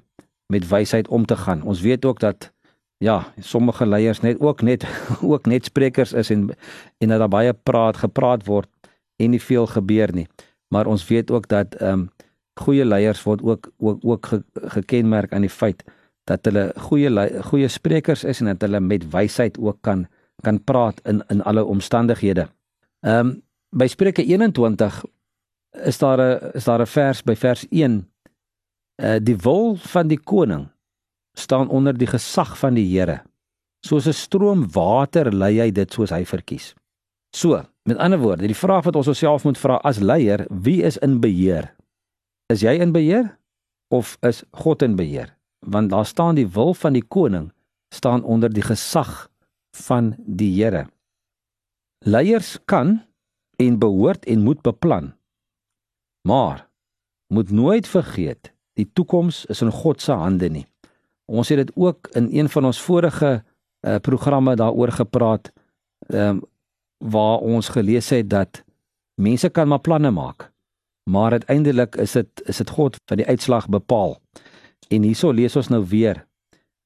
met 0.53 0.69
wysheid 0.69 1.09
om 1.09 1.27
te 1.27 1.37
gaan. 1.37 1.63
Ons 1.63 1.81
weet 1.81 2.05
ook 2.05 2.21
dat 2.21 2.53
ja, 2.97 3.33
sommige 3.39 3.87
leiers 3.87 4.21
net 4.21 4.41
ook 4.41 4.63
net 4.63 4.87
ook 5.33 5.47
net 5.47 5.65
sprekers 5.65 6.13
is 6.13 6.31
en 6.31 6.51
en 6.99 7.09
dat 7.09 7.19
daar 7.19 7.29
baie 7.29 7.53
praat 7.53 7.97
gepraat 7.97 8.47
word 8.47 8.69
en 9.17 9.31
nie 9.31 9.43
veel 9.43 9.67
gebeur 9.67 10.15
nie. 10.15 10.29
Maar 10.69 10.87
ons 10.87 11.09
weet 11.09 11.31
ook 11.31 11.49
dat 11.49 11.75
ehm 11.75 11.93
um, 11.93 12.11
goeie 12.55 12.85
leiers 12.85 13.23
word 13.23 13.43
ook 13.43 13.73
ook 13.79 13.99
ook 14.03 14.27
ge, 14.27 14.43
gekenmerk 14.55 15.33
aan 15.33 15.41
die 15.41 15.51
feit 15.51 15.85
dat 16.25 16.45
hulle 16.45 16.73
goeie 16.89 17.43
goeie 17.43 17.69
sprekers 17.69 18.25
is 18.25 18.41
en 18.41 18.53
dat 18.53 18.61
hulle 18.67 18.81
met 18.81 19.11
wysheid 19.11 19.59
ook 19.59 19.83
kan 19.83 20.07
kan 20.43 20.65
praat 20.65 21.01
in 21.05 21.23
in 21.29 21.43
alle 21.43 21.65
omstandighede. 21.65 22.49
Ehm 23.01 23.27
um, 23.27 23.43
by 23.71 23.87
Spreuke 23.87 24.23
21 24.23 25.05
is 25.85 25.99
daar 25.99 26.21
'n 26.21 26.51
is 26.55 26.65
daar 26.65 26.81
'n 26.81 26.87
vers 26.87 27.23
by 27.23 27.35
vers 27.35 27.67
1 27.71 28.09
uh 29.03 29.19
die 29.23 29.37
wil 29.37 29.77
van 29.77 30.09
die 30.09 30.21
koning 30.21 30.69
staan 31.35 31.69
onder 31.69 31.99
die 31.99 32.07
gesag 32.07 32.59
van 32.59 32.75
die 32.75 32.99
Here. 32.99 33.23
Soos 33.81 34.07
'n 34.07 34.13
stroom 34.13 34.71
water 34.73 35.35
lei 35.35 35.59
hy 35.61 35.71
dit 35.71 35.93
soos 35.93 36.11
hy 36.11 36.25
verkies. 36.25 36.75
So, 37.35 37.65
met 37.83 37.97
ander 37.97 38.19
woorde, 38.19 38.47
die 38.47 38.55
vraag 38.55 38.85
wat 38.85 38.97
ons 38.97 39.09
osself 39.09 39.45
moet 39.45 39.59
vra 39.59 39.77
as 39.83 39.99
leier, 39.99 40.47
wie 40.51 40.83
is 40.83 40.97
in 40.97 41.21
beheer? 41.21 41.75
Is 42.47 42.61
jy 42.61 42.79
in 42.79 42.93
beheer 42.93 43.39
of 43.89 44.17
is 44.23 44.45
God 44.53 44.83
in 44.83 44.95
beheer? 44.97 45.34
Want 45.67 45.91
daar 45.91 46.07
staan 46.07 46.35
die 46.35 46.49
wil 46.49 46.75
van 46.75 46.93
die 46.93 47.05
koning 47.05 47.53
staan 47.95 48.23
onder 48.23 48.53
die 48.53 48.63
gesag 48.63 49.29
van 49.77 50.15
die 50.19 50.63
Here. 50.63 50.87
Leiers 52.05 52.59
kan 52.65 53.03
en 53.57 53.79
behoort 53.79 54.25
en 54.25 54.43
moet 54.43 54.63
beplan. 54.63 55.15
Maar 56.29 56.69
moet 57.27 57.51
nooit 57.51 57.89
vergeet, 57.89 58.53
die 58.73 58.91
toekoms 58.93 59.45
is 59.45 59.63
in 59.63 59.71
God 59.71 60.01
se 60.01 60.13
hande 60.13 60.49
nie. 60.49 60.67
Ons 61.25 61.49
het 61.49 61.59
dit 61.59 61.73
ook 61.77 62.09
in 62.13 62.29
een 62.31 62.49
van 62.49 62.65
ons 62.65 62.81
vorige 62.81 63.45
uh, 63.87 63.97
programme 63.97 64.57
daaroor 64.57 64.93
gepraat 64.93 65.53
ehm 66.07 66.29
um, 66.29 66.43
waar 67.05 67.39
ons 67.39 67.69
gelees 67.69 68.09
het 68.09 68.31
dat 68.31 68.65
mense 69.21 69.49
kan 69.49 69.69
maar 69.69 69.81
planne 69.81 70.11
maak 70.11 70.55
maar 71.05 71.31
uiteindelik 71.31 71.97
is 71.97 72.13
dit 72.13 72.43
is 72.45 72.57
dit 72.57 72.71
God 72.71 72.97
wat 73.05 73.19
die 73.19 73.27
uitslag 73.27 73.69
bepaal. 73.69 74.19
En 74.95 75.03
hierso 75.03 75.33
lees 75.35 75.57
ons 75.59 75.71
nou 75.73 75.83
weer 75.91 76.23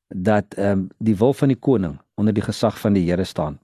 dat 0.08 0.54
ehm 0.56 0.70
um, 0.70 0.84
die 1.04 1.16
wil 1.16 1.34
van 1.36 1.52
die 1.52 1.60
koning 1.60 1.98
onder 2.16 2.34
die 2.34 2.44
gesag 2.44 2.78
van 2.80 2.96
die 2.96 3.04
Here 3.08 3.24
staan. 3.24 3.58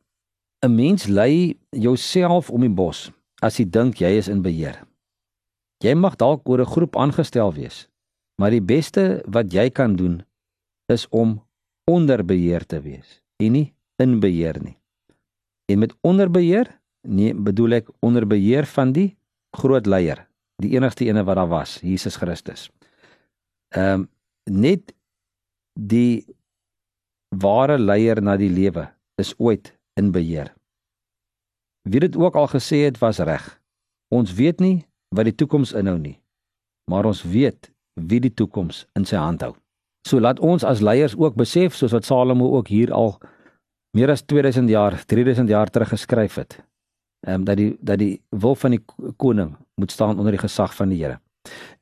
'n 0.65 0.75
Mens 0.75 1.07
lei 1.07 1.59
jouself 1.71 2.51
om 2.51 2.61
die 2.61 2.77
bos 2.83 3.11
as 3.41 3.59
jy 3.59 3.65
dink 3.69 4.01
jy 4.01 4.13
is 4.21 4.29
in 4.29 4.43
beheer. 4.43 4.85
Jy 5.85 5.95
mag 5.95 6.17
dalk 6.17 6.49
oor 6.49 6.61
'n 6.61 6.73
groep 6.75 6.97
aangestel 6.97 7.53
wees, 7.53 7.89
maar 8.41 8.51
die 8.51 8.65
beste 8.65 9.23
wat 9.27 9.53
jy 9.53 9.71
kan 9.71 9.97
doen 9.97 10.23
is 10.89 11.09
om 11.11 11.43
onder 11.85 12.25
beheer 12.25 12.67
te 12.67 12.81
wees 12.81 13.21
en 13.37 13.53
nie 13.53 13.73
in 13.97 14.21
beheer 14.21 14.63
nie. 14.63 14.77
En 15.69 15.79
met 15.79 15.95
onder 16.01 16.31
beheer, 16.31 16.81
nee, 17.03 17.35
bedoel 17.35 17.73
ek 17.73 17.89
onder 18.01 18.27
beheer 18.27 18.67
van 18.67 18.93
die 18.93 19.17
groot 19.57 19.87
leier, 19.87 20.27
die 20.57 20.77
enigste 20.77 21.05
ene 21.05 21.25
wat 21.25 21.37
daar 21.37 21.49
was, 21.49 21.81
Jesus 21.81 22.17
Christus. 22.17 22.71
Ehm 23.69 24.01
um, 24.01 24.09
net 24.51 24.93
die 25.75 26.25
ware 27.43 27.79
leier 27.79 28.21
na 28.23 28.37
die 28.37 28.51
lewe 28.51 28.89
is 29.21 29.35
ooit 29.39 29.73
in 29.99 30.13
beheer. 30.13 30.53
Wie 31.89 32.01
dit 32.01 32.17
ook 32.17 32.37
al 32.37 32.49
gesê 32.49 32.85
het 32.85 32.99
was 32.99 33.19
reg. 33.19 33.45
Ons 34.15 34.33
weet 34.35 34.61
nie 34.61 34.85
wat 35.15 35.29
die 35.29 35.35
toekoms 35.35 35.75
inhou 35.77 35.99
nie, 35.99 36.19
maar 36.91 37.07
ons 37.07 37.23
weet 37.23 37.71
wie 37.95 38.21
die 38.21 38.33
toekoms 38.35 38.85
in 38.99 39.07
sy 39.07 39.17
hand 39.21 39.43
hou. 39.43 39.55
So 40.09 40.21
laat 40.21 40.41
ons 40.41 40.65
as 40.65 40.83
leiers 40.85 41.17
ook 41.17 41.37
besef 41.39 41.77
soos 41.77 41.95
wat 41.95 42.05
Salomo 42.05 42.51
ook 42.59 42.69
hier 42.69 42.93
al 42.93 43.17
meer 43.97 44.11
as 44.11 44.25
2000 44.27 44.69
jaar, 44.69 44.99
3000 45.07 45.49
jaar 45.49 45.71
terug 45.71 45.95
geskryf 45.95 46.41
het. 46.41 46.59
Ehm 47.25 47.41
um, 47.41 47.45
dat 47.45 47.57
die 47.57 47.77
dat 47.81 47.99
die 47.99 48.21
wil 48.31 48.55
van 48.55 48.71
die 48.77 48.83
koning 49.17 49.55
moet 49.81 49.91
staan 49.91 50.19
onder 50.19 50.33
die 50.33 50.41
gesag 50.41 50.75
van 50.75 50.89
die 50.89 51.03
Here. 51.03 51.21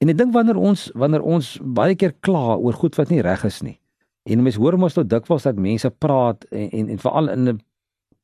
En 0.03 0.11
ek 0.11 0.19
dink 0.19 0.33
wanneer 0.35 0.59
ons 0.59 0.89
wanneer 0.99 1.23
ons 1.23 1.59
baie 1.63 1.95
keer 1.95 2.15
kla 2.21 2.57
oor 2.57 2.79
goed 2.79 2.97
wat 2.99 3.11
nie 3.11 3.23
reg 3.23 3.45
is 3.49 3.61
nie. 3.63 3.79
En 4.27 4.43
mense 4.43 4.61
hoor 4.61 4.79
mos 4.79 4.95
tot 4.95 5.11
dikwels 5.11 5.47
dat 5.47 5.59
mense 5.59 5.91
praat 5.91 6.45
en 6.51 6.71
en, 6.71 6.89
en 6.95 6.99
veral 6.99 7.31
in 7.35 7.49
'n 7.49 7.61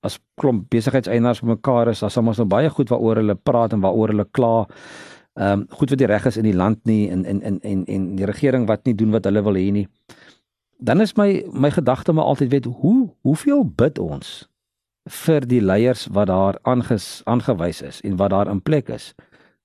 as 0.07 0.18
klomp 0.38 0.68
besigheidseienaars 0.71 1.40
bymekaar 1.42 1.88
is, 1.90 2.02
as 2.02 2.16
ons 2.16 2.38
nou 2.38 2.47
baie 2.47 2.71
goed 2.71 2.90
waaroor 2.92 3.16
hulle 3.16 3.35
praat 3.35 3.73
en 3.73 3.80
waaroor 3.83 4.14
hulle 4.14 4.28
kla 4.30 4.66
ehm 5.38 5.61
um, 5.61 5.66
goed 5.71 5.90
wat 5.90 5.99
die 5.99 6.07
reg 6.11 6.26
is 6.26 6.37
in 6.37 6.47
die 6.49 6.57
land 6.57 6.78
nie 6.85 7.11
en 7.11 7.25
en 7.25 7.42
en 7.42 7.61
en 7.62 7.85
en 7.87 8.16
die 8.16 8.26
regering 8.26 8.66
wat 8.66 8.85
nie 8.85 8.95
doen 8.95 9.11
wat 9.11 9.25
hulle 9.25 9.42
wil 9.42 9.54
hê 9.54 9.71
nie. 9.73 9.88
Dan 10.78 11.00
is 11.00 11.16
my 11.16 11.45
my 11.52 11.71
gedagte 11.71 12.12
maar 12.12 12.25
altyd 12.25 12.50
weet 12.50 12.64
hoe 12.64 13.11
hoeveel 13.23 13.64
bid 13.64 13.99
ons 13.99 14.49
vir 15.09 15.47
die 15.47 15.61
leiers 15.61 16.07
wat 16.12 16.26
daar 16.26 16.59
aanges 16.62 17.23
aangewys 17.25 17.83
is 17.83 18.00
en 18.00 18.16
wat 18.16 18.30
daar 18.30 18.50
in 18.50 18.62
plek 18.62 18.88
is 18.88 19.14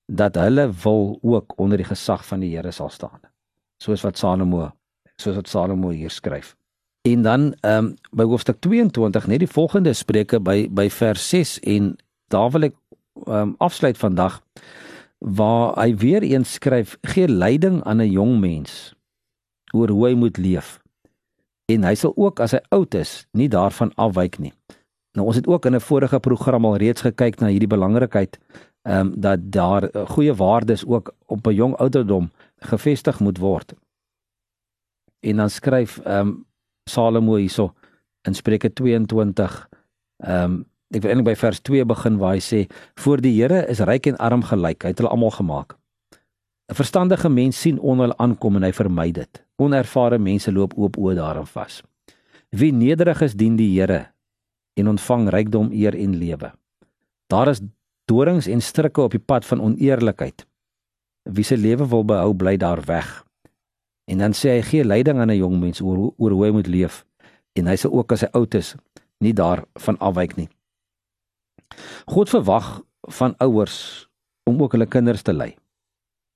dat 0.06 0.34
hulle 0.34 0.72
wil 0.82 1.18
ook 1.22 1.52
onder 1.56 1.76
die 1.76 1.86
gesag 1.86 2.26
van 2.26 2.40
die 2.40 2.56
Here 2.56 2.70
sal 2.70 2.90
staan. 2.90 3.20
Soos 3.82 4.02
wat 4.02 4.18
Salomo 4.18 4.72
soos 5.16 5.34
wat 5.34 5.48
Salomo 5.48 5.90
hier 5.90 6.10
skryf. 6.10 6.56
En 7.02 7.22
dan 7.22 7.54
ehm 7.60 7.84
um, 7.84 7.94
by 8.10 8.24
hoofstuk 8.24 8.60
22 8.60 9.26
net 9.26 9.38
die 9.38 9.50
volgende 9.50 9.92
spreuke 9.92 10.40
by 10.40 10.68
by 10.70 10.88
vers 10.90 11.28
6 11.28 11.58
en 11.60 11.96
daar 12.32 12.50
wil 12.50 12.70
ek 12.70 12.74
ehm 13.26 13.34
um, 13.34 13.54
afsluit 13.58 13.98
vandag 13.98 14.40
waar 15.18 15.74
hy 15.78 15.94
weer 15.96 16.22
eens 16.22 16.56
skryf 16.58 16.96
gee 17.02 17.28
leiding 17.28 17.82
aan 17.84 18.00
'n 18.00 18.10
jong 18.10 18.40
mens 18.40 18.94
oor 19.74 19.88
hoe 19.88 20.06
hy 20.06 20.14
moet 20.14 20.36
leef. 20.36 20.80
En 21.66 21.84
hy 21.84 21.94
sal 21.94 22.12
ook 22.16 22.40
as 22.40 22.52
hy 22.52 22.60
oud 22.68 22.94
is 22.94 23.26
nie 23.32 23.48
daarvan 23.48 23.92
afwyk 23.94 24.38
nie. 24.38 24.52
Nou 25.14 25.26
ons 25.26 25.36
het 25.36 25.46
ook 25.46 25.66
in 25.66 25.74
'n 25.74 25.80
vorige 25.80 26.20
program 26.20 26.64
al 26.64 26.76
reeds 26.76 27.00
gekyk 27.00 27.40
na 27.40 27.46
hierdie 27.46 27.68
belangrikheid 27.76 28.38
ehm 28.84 29.00
um, 29.00 29.12
dat 29.16 29.40
daar 29.52 29.88
goeie 30.12 30.34
waardes 30.34 30.84
ook 30.86 31.14
op 31.26 31.46
'n 31.46 31.54
jong 31.54 31.76
ouderdom 31.76 32.30
gevestig 32.56 33.20
moet 33.20 33.38
word. 33.38 33.74
en 35.24 35.36
dan 35.36 35.50
skryf 35.50 35.98
ehm 36.04 36.28
um, 36.28 36.44
Salomo 36.84 37.34
hierso 37.36 37.72
in 38.28 38.34
Spreuke 38.34 38.72
22 38.72 39.68
ehm 40.16 40.44
um, 40.44 40.64
ek 40.94 41.02
wil 41.02 41.10
eintlik 41.10 41.26
by 41.32 41.34
vers 41.40 41.58
2 41.66 41.84
begin 41.90 42.18
waar 42.20 42.36
hy 42.36 42.42
sê 42.44 42.60
voor 43.02 43.22
die 43.24 43.32
Here 43.34 43.64
is 43.72 43.80
ryk 43.82 44.06
en 44.06 44.18
arm 44.22 44.44
gelyk. 44.46 44.84
Hy 44.84 44.92
het 44.92 45.00
hulle 45.00 45.10
almal 45.10 45.32
gemaak. 45.34 45.74
'n 46.70 46.76
verstandige 46.76 47.28
mens 47.28 47.60
sien 47.60 47.78
onheil 47.78 48.14
aankom 48.18 48.56
en 48.56 48.62
hy 48.62 48.72
vermy 48.72 49.10
dit. 49.12 49.42
Onervare 49.56 50.18
mense 50.18 50.52
loop 50.52 50.76
oop 50.76 50.96
oë 50.96 51.14
daarin 51.14 51.46
vas. 51.46 51.82
Wie 52.50 52.72
nederig 52.72 53.20
is 53.22 53.34
dien 53.34 53.56
die 53.56 53.80
Here 53.80 54.06
en 54.76 54.88
ontvang 54.88 55.28
rykdom 55.28 55.72
eer 55.72 55.94
en 55.94 56.16
lewe. 56.16 56.52
Daar 57.26 57.48
is 57.48 57.60
dorings 58.04 58.46
en 58.46 58.60
strikke 58.60 59.00
op 59.00 59.10
die 59.10 59.22
pad 59.22 59.46
van 59.46 59.60
oneerlikheid. 59.60 60.46
Wie 61.22 61.44
se 61.44 61.56
lewe 61.56 61.88
wil 61.88 62.04
behou 62.04 62.34
bly 62.34 62.56
daar 62.56 62.82
weg. 62.84 63.24
En 64.04 64.18
dan 64.18 64.36
sê 64.36 64.58
hy 64.58 64.62
gee 64.62 64.84
leiding 64.84 65.18
aan 65.18 65.30
'n 65.30 65.36
jong 65.36 65.60
mens 65.60 65.80
oor 65.80 66.12
oor 66.16 66.30
hoe 66.30 66.44
hy 66.44 66.50
moet 66.50 66.66
leef. 66.66 67.04
En 67.52 67.66
hy 67.66 67.76
sê 67.76 67.90
ook 67.90 68.12
as 68.12 68.20
hy 68.20 68.28
oud 68.32 68.54
is 68.54 68.74
nie 69.18 69.32
daarvan 69.32 69.98
afwyk 69.98 70.36
nie. 70.36 70.48
God 72.06 72.28
verwag 72.28 72.82
van 73.00 73.34
ouers 73.38 74.08
om 74.44 74.62
ook 74.62 74.72
hulle 74.72 74.86
kinders 74.86 75.22
te 75.22 75.32
lei. 75.32 75.56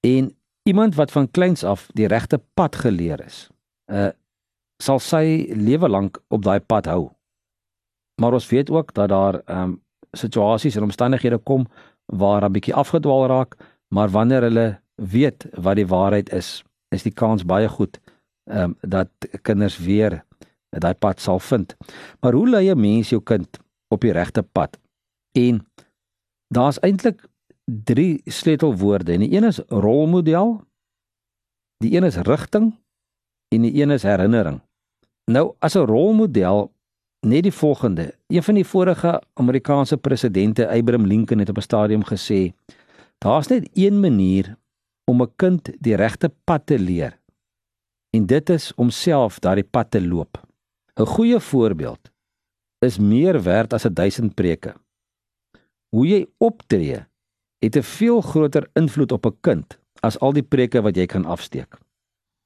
En 0.01 0.37
iemand 0.63 0.95
wat 0.95 1.11
van 1.11 1.31
kleins 1.31 1.65
af 1.65 1.89
die 1.93 2.07
regte 2.07 2.41
pad 2.55 2.77
geleer 2.77 3.25
is 3.25 3.49
uh 3.93 4.11
sal 4.79 5.01
sy 5.03 5.51
lewe 5.59 5.89
lank 5.89 6.21
op 6.31 6.45
daai 6.47 6.61
pad 6.61 6.87
hou. 6.87 7.11
Maar 8.23 8.33
ons 8.33 8.49
weet 8.49 8.71
ook 8.71 8.93
dat 8.95 9.09
daar 9.09 9.41
um 9.51 9.83
situasies 10.12 10.77
en 10.77 10.83
omstandighede 10.83 11.38
kom 11.38 11.67
waar 12.07 12.45
'n 12.45 12.53
bietjie 12.53 12.75
afgedwaal 12.75 13.27
raak 13.27 13.57
maar 13.88 14.09
wanneer 14.09 14.43
hulle 14.43 14.81
weet 14.95 15.47
wat 15.53 15.77
die 15.77 15.87
waarheid 15.87 16.33
is, 16.33 16.65
is 16.88 17.03
die 17.03 17.12
kans 17.12 17.45
baie 17.45 17.69
goed 17.69 18.00
ehm 18.49 18.62
um, 18.62 18.77
dat 18.81 19.11
kinders 19.43 19.79
weer 19.79 20.25
daai 20.69 20.95
pad 20.95 21.21
sal 21.21 21.38
vind. 21.38 21.77
Maar 22.21 22.33
hoe 22.33 22.49
lei 22.49 22.71
'n 22.71 22.81
mens 22.81 23.09
jou 23.09 23.23
kind 23.23 23.59
op 23.88 24.00
die 24.00 24.12
regte 24.12 24.43
pad? 24.43 24.79
En 25.33 25.67
daar's 26.49 26.81
eintlik 26.81 27.29
drie 27.65 28.21
sleutelwoorde. 28.25 29.12
En 29.12 29.21
die 29.21 29.37
een 29.37 29.45
is 29.45 29.61
rolmodel, 29.69 30.61
die 31.77 31.97
een 31.97 32.05
is 32.05 32.17
rigting 32.17 32.79
en 33.49 33.62
die 33.62 33.83
een 33.83 33.91
is 33.91 34.03
herinnering. 34.03 34.61
Nou 35.25 35.55
as 35.59 35.75
'n 35.75 35.87
rolmodel 35.87 36.73
net 37.27 37.43
die 37.43 37.53
volgende. 37.53 38.15
Een 38.27 38.43
van 38.43 38.55
die 38.55 38.67
vorige 38.67 39.23
Amerikaanse 39.35 39.97
presidente, 39.97 40.69
Abraham 40.69 41.07
Lincoln 41.07 41.39
het 41.39 41.49
op 41.49 41.57
'n 41.57 41.61
stadium 41.61 42.05
gesê: 42.05 42.53
Daar's 43.19 43.49
net 43.49 43.71
een 43.73 44.01
manier 44.01 44.57
om 45.05 45.23
'n 45.23 45.33
kind 45.37 45.71
die 45.81 45.97
regte 45.97 46.33
pad 46.45 46.67
te 46.67 46.79
leer. 46.79 47.19
En 48.11 48.27
dit 48.27 48.51
is 48.51 48.75
om 48.75 48.91
self 48.91 49.39
daardie 49.39 49.65
pad 49.71 49.91
te 49.91 50.07
loop. 50.07 50.49
'n 50.95 51.07
Goeie 51.07 51.41
voorbeeld 51.41 52.11
is 52.79 52.99
meer 52.99 53.43
werd 53.43 53.73
as 53.73 53.85
'n 53.85 53.93
duisend 53.93 54.35
preke. 54.35 54.75
Hoe 55.89 56.07
jy 56.07 56.27
optree 56.39 57.07
het 57.59 57.77
'n 57.77 57.83
veel 57.83 58.21
groter 58.21 58.69
invloed 58.73 59.13
op 59.13 59.27
'n 59.27 59.37
kind 59.41 59.79
as 60.01 60.19
al 60.19 60.33
die 60.33 60.43
preke 60.43 60.83
wat 60.83 60.97
jy 60.97 61.07
kan 61.07 61.25
afsteek. 61.25 61.79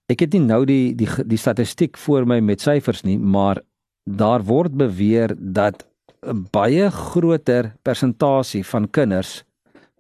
Ek 0.07 0.21
het 0.21 0.33
nie 0.33 0.41
nou 0.41 0.65
die 0.65 0.95
die 0.95 1.09
die 1.27 1.39
statistiek 1.39 1.97
voor 1.97 2.27
my 2.27 2.41
met 2.41 2.61
syfers 2.61 3.03
nie, 3.03 3.19
maar 3.19 3.63
daar 4.05 4.43
word 4.43 4.75
beweer 4.77 5.35
dat 5.39 5.87
'n 6.23 6.47
baie 6.51 6.91
groter 6.91 7.75
persentasie 7.83 8.67
van 8.67 8.91
kinders 8.91 9.45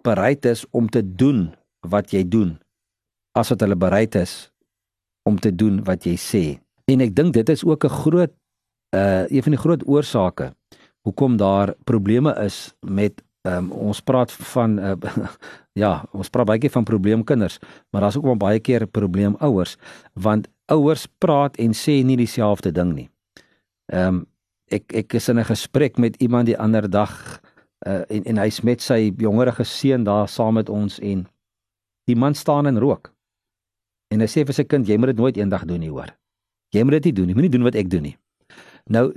bereid 0.02 0.44
is 0.44 0.64
om 0.70 0.88
te 0.88 1.14
doen 1.14 1.54
wat 1.80 2.10
jy 2.10 2.28
doen 2.28 2.58
as 3.32 3.48
wat 3.48 3.60
hulle 3.60 3.76
bereid 3.76 4.14
is 4.14 4.52
om 5.22 5.38
te 5.38 5.54
doen 5.54 5.84
wat 5.84 6.04
jy 6.04 6.16
sê. 6.16 6.60
En 6.90 7.00
ek 7.00 7.14
dink 7.14 7.34
dit 7.34 7.48
is 7.48 7.64
ook 7.64 7.84
'n 7.84 7.98
groot 8.02 8.32
uh 8.94 9.24
een 9.28 9.42
van 9.42 9.52
die 9.52 9.64
groot 9.64 9.82
oorsake 9.86 10.52
hoekom 11.02 11.36
daar 11.36 11.74
probleme 11.84 12.34
is 12.44 12.74
met 12.80 13.22
um, 13.42 13.70
ons 13.72 14.00
praat 14.00 14.32
van 14.32 14.78
uh, 14.78 14.92
ja, 15.82 16.04
ons 16.12 16.28
praat 16.28 16.46
baie 16.46 16.58
keer 16.58 16.70
van 16.70 16.84
probleemkinders, 16.84 17.58
maar 17.90 18.00
daar's 18.00 18.16
ook 18.16 18.38
baie 18.38 18.60
keer 18.60 18.86
probleemouers 18.86 19.76
want 20.12 20.48
ouers 20.66 21.06
praat 21.18 21.56
en 21.56 21.74
sê 21.74 22.02
nie 22.04 22.16
dieselfde 22.16 22.72
ding 22.72 22.94
nie. 22.94 23.11
Ehm 23.92 24.08
um, 24.08 24.26
ek 24.72 24.92
ek 24.96 25.14
is 25.18 25.28
in 25.28 25.38
'n 25.38 25.44
gesprek 25.44 25.98
met 25.98 26.16
iemand 26.16 26.46
die 26.46 26.58
ander 26.58 26.90
dag 26.90 27.40
uh, 27.86 28.02
en 28.08 28.24
en 28.24 28.38
hy's 28.38 28.60
met 28.60 28.80
sy 28.80 29.12
jongerige 29.16 29.64
seun 29.64 30.04
daar 30.04 30.28
saam 30.28 30.54
met 30.54 30.68
ons 30.68 30.98
en 30.98 31.26
die 32.08 32.16
man 32.16 32.34
staan 32.34 32.66
en 32.66 32.78
rook. 32.78 33.12
En 34.08 34.20
hy 34.20 34.26
sê 34.26 34.46
vir 34.46 34.54
sy 34.54 34.64
kind 34.64 34.88
jy 34.88 34.96
moet 34.96 35.12
dit 35.12 35.16
nooit 35.16 35.36
eendag 35.36 35.64
doen 35.64 35.80
nie 35.80 35.90
hoor. 35.90 36.16
Jy 36.72 36.82
moet 36.82 36.92
dit 37.02 37.04
nie 37.04 37.12
doen 37.12 37.26
nie. 37.26 37.34
Moenie 37.34 37.52
doen 37.52 37.68
wat 37.68 37.74
ek 37.74 37.90
doen 37.90 38.02
nie. 38.02 38.16
Nou 38.90 39.12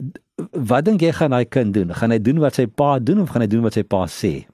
wat 0.51 0.85
dink 0.85 1.01
jy 1.01 1.11
gaan 1.11 1.31
daai 1.31 1.45
kind 1.45 1.73
doen? 1.73 1.93
Gaan 1.95 2.11
hy 2.11 2.19
doen 2.19 2.39
wat 2.43 2.59
sy 2.59 2.67
pa 2.67 2.99
doen 2.99 3.21
of 3.23 3.29
gaan 3.29 3.41
hy 3.41 3.47
doen 3.47 3.63
wat 3.63 3.73
sy 3.73 3.83
pa 3.83 4.05
sê? 4.11 4.45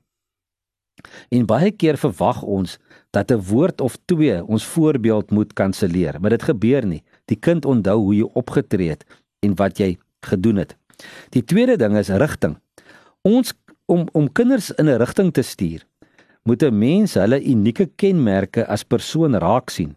En 1.34 1.48
baie 1.50 1.72
keer 1.72 1.98
verwag 1.98 2.44
ons 2.44 2.78
dat 3.10 3.32
'n 3.32 3.42
woord 3.42 3.82
of 3.82 3.98
twee 4.06 4.44
ons 4.46 4.66
voorbeeld 4.66 5.32
moet 5.32 5.54
kanselleer, 5.54 6.22
maar 6.22 6.30
dit 6.30 6.44
gebeur 6.44 6.86
nie. 6.86 7.04
Die 7.26 7.36
kind 7.36 7.66
onthou 7.66 7.98
hoe 7.98 8.16
jy 8.16 8.30
opgetree 8.34 8.90
het 8.90 9.06
en 9.42 9.56
wat 9.56 9.80
jy 9.80 9.98
gedoen 10.26 10.56
het. 10.56 10.76
Die 11.30 11.44
tweede 11.44 11.78
ding 11.78 11.98
is 11.98 12.10
rigting. 12.10 12.58
Ons 13.22 13.54
om 13.86 14.08
om 14.12 14.32
kinders 14.32 14.72
in 14.72 14.90
'n 14.90 14.98
rigting 14.98 15.34
te 15.34 15.42
stuur, 15.42 15.86
moet 16.44 16.64
'n 16.64 16.78
mens 16.78 17.14
hulle 17.14 17.44
unieke 17.44 17.90
kenmerke 17.96 18.68
as 18.68 18.84
persoon 18.84 19.36
raak 19.36 19.70
sien 19.70 19.96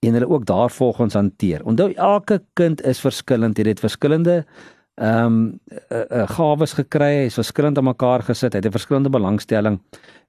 en 0.00 0.12
hulle 0.12 0.28
ook 0.28 0.46
daarvolgens 0.46 1.14
hanteer. 1.14 1.64
Onthou 1.64 1.92
elke 1.92 2.42
kind 2.52 2.82
is 2.82 3.00
verskillend, 3.00 3.58
jy 3.58 3.68
het 3.68 3.80
verskillende 3.80 4.44
ehm 4.94 5.24
um, 5.24 5.60
uh, 5.88 5.98
uh, 6.10 6.28
gawes 6.28 6.72
gekry, 6.72 7.14
hy 7.22 7.26
is 7.30 7.34
verskillend 7.34 7.78
aan 7.78 7.84
mekaar 7.84 8.22
gesit, 8.22 8.52
hy 8.52 8.58
het 8.58 8.66
'n 8.66 8.78
verskillende 8.78 9.10
belangstelling 9.10 9.80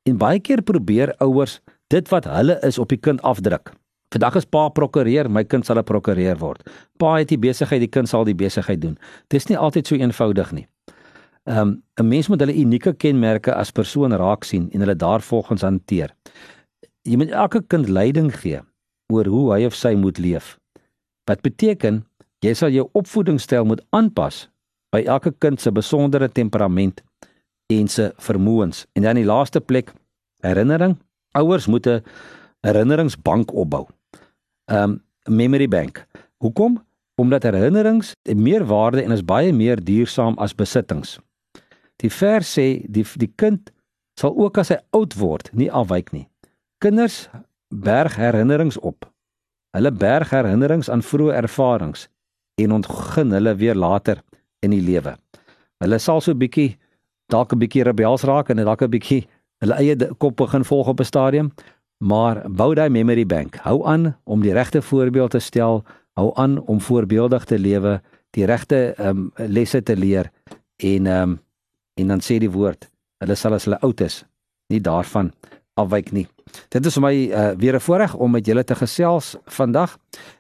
en 0.04 0.18
baie 0.18 0.40
keer 0.40 0.62
probeer 0.62 1.14
ouers 1.18 1.60
dit 1.88 2.10
wat 2.10 2.26
hulle 2.26 2.60
is 2.64 2.80
op 2.80 2.90
die 2.90 3.00
kind 3.00 3.22
afdruk. 3.22 3.74
Vandag 4.12 4.36
is 4.36 4.46
pa 4.46 4.66
prokureur, 4.70 5.30
my 5.32 5.44
kind 5.48 5.66
sal 5.66 5.80
'n 5.80 5.84
prokureur 5.88 6.36
word. 6.38 6.68
Pa 7.00 7.16
het 7.16 7.30
die 7.30 7.38
besigheid, 7.38 7.80
die 7.80 7.88
kind 7.88 8.10
sal 8.10 8.26
die 8.26 8.36
besigheid 8.36 8.82
doen. 8.82 8.98
Dit 9.30 9.42
is 9.42 9.48
nie 9.48 9.58
altyd 9.58 9.88
so 9.88 9.96
eenvoudig 9.96 10.52
nie. 10.52 10.68
Ehm 11.48 11.58
um, 11.58 11.84
'n 11.98 12.08
mens 12.08 12.28
moet 12.28 12.40
hulle 12.40 12.54
unieke 12.54 12.94
kenmerke 12.94 13.54
as 13.56 13.72
persoon 13.72 14.12
raak 14.12 14.44
sien 14.44 14.70
en 14.72 14.80
hulle 14.80 14.96
daarvolgens 14.96 15.62
hanteer. 15.62 16.14
Jy 17.04 17.16
moet 17.18 17.32
elke 17.32 17.62
kind 17.68 17.88
leiding 17.90 18.36
gee 18.36 18.60
oor 19.14 19.26
hoe 19.26 19.54
hy 19.54 19.66
of 19.66 19.76
sy 19.76 19.96
moet 19.96 20.18
leef. 20.18 20.60
Wat 21.26 21.42
beteken 21.42 22.06
jy 22.42 22.54
sal 22.54 22.70
jou 22.70 22.90
opvoedingsstyl 22.94 23.66
moet 23.66 23.82
aanpas 23.92 24.50
by 24.92 25.04
elke 25.06 25.32
kind 25.40 25.62
se 25.62 25.72
besondere 25.72 26.30
temperament 26.30 27.02
en 27.70 27.88
se 27.88 28.14
vermoëns. 28.18 28.86
En 28.94 29.04
dan 29.04 29.16
die 29.16 29.26
laaste 29.26 29.62
plek, 29.62 29.94
herinnering. 30.44 30.98
Ouers 31.32 31.68
moet 31.68 31.88
'n 31.88 32.04
herinneringsbank 32.62 33.54
opbou 33.54 33.88
um 34.72 35.02
memory 35.28 35.68
bank. 35.68 36.06
Hoekom? 36.38 36.80
Omdat 37.16 37.44
herinnerings 37.44 38.16
meer 38.24 38.66
waarde 38.66 39.04
en 39.04 39.12
is 39.12 39.26
baie 39.26 39.54
meer 39.54 39.84
duursaam 39.84 40.38
as 40.38 40.56
besittings. 40.56 41.20
Die 42.02 42.10
vers 42.10 42.58
sê 42.58 42.82
die 42.90 43.06
die 43.16 43.30
kind 43.36 43.72
sal 44.20 44.34
ook 44.38 44.58
as 44.58 44.72
hy 44.74 44.80
oud 44.98 45.16
word 45.20 45.52
nie 45.54 45.70
afwyk 45.70 46.12
nie. 46.16 46.28
Kinders 46.82 47.28
berg 47.70 48.16
herinnerings 48.18 48.80
op. 48.80 49.06
Hulle 49.78 49.92
berg 49.92 50.32
herinnerings 50.34 50.90
aan 50.90 51.06
vroeë 51.06 51.38
ervarings 51.44 52.08
en 52.62 52.74
ontgin 52.76 53.32
hulle 53.32 53.54
weer 53.56 53.78
later 53.78 54.24
in 54.66 54.74
die 54.74 54.82
lewe. 54.82 55.16
Hulle 55.82 56.00
sal 56.00 56.22
so 56.22 56.34
bietjie 56.34 56.78
dalk 57.32 57.54
'n 57.54 57.60
bietjie 57.60 57.84
rebels 57.84 58.24
raak 58.24 58.50
en 58.50 58.58
dalk 58.58 58.82
'n 58.82 58.92
bietjie 58.92 59.28
hulle 59.62 59.78
eie 59.78 59.96
kop 60.18 60.36
begin 60.38 60.66
volg 60.66 60.88
op 60.88 61.00
'n 61.00 61.06
stadium, 61.06 61.52
Maar 62.02 62.42
bou 62.50 62.74
daai 62.74 62.90
memory 62.90 63.26
bank. 63.26 63.60
Hou 63.62 63.84
aan 63.86 64.16
om 64.24 64.42
die 64.42 64.54
regte 64.54 64.82
voorbeeld 64.82 65.36
te 65.36 65.40
stel, 65.40 65.84
hou 66.18 66.32
aan 66.36 66.58
om 66.66 66.82
voorbeeldig 66.82 67.46
te 67.46 67.60
lewe, 67.60 68.00
die 68.34 68.46
regte 68.46 68.94
ehm 68.98 69.28
um, 69.28 69.32
lesse 69.36 69.84
te 69.84 69.96
leer 69.96 70.32
en 70.82 71.06
ehm 71.06 71.30
um, 71.30 71.40
en 72.00 72.08
dan 72.08 72.24
sê 72.24 72.40
die 72.40 72.50
woord, 72.50 72.88
hulle 73.22 73.36
sal 73.36 73.54
as 73.54 73.68
hulle 73.68 73.78
oud 73.86 74.02
is, 74.02 74.24
nie 74.74 74.80
daarvan 74.82 75.30
afwyk 75.78 76.10
nie. 76.16 76.26
Dit 76.74 76.86
is 76.88 76.96
vir 76.98 77.04
my 77.04 77.14
uh, 77.14 77.52
weer 77.60 77.76
'n 77.76 77.86
voorreg 77.86 78.16
om 78.16 78.32
met 78.32 78.46
julle 78.46 78.64
te 78.64 78.76
gesels 78.76 79.36
vandag. 79.46 79.98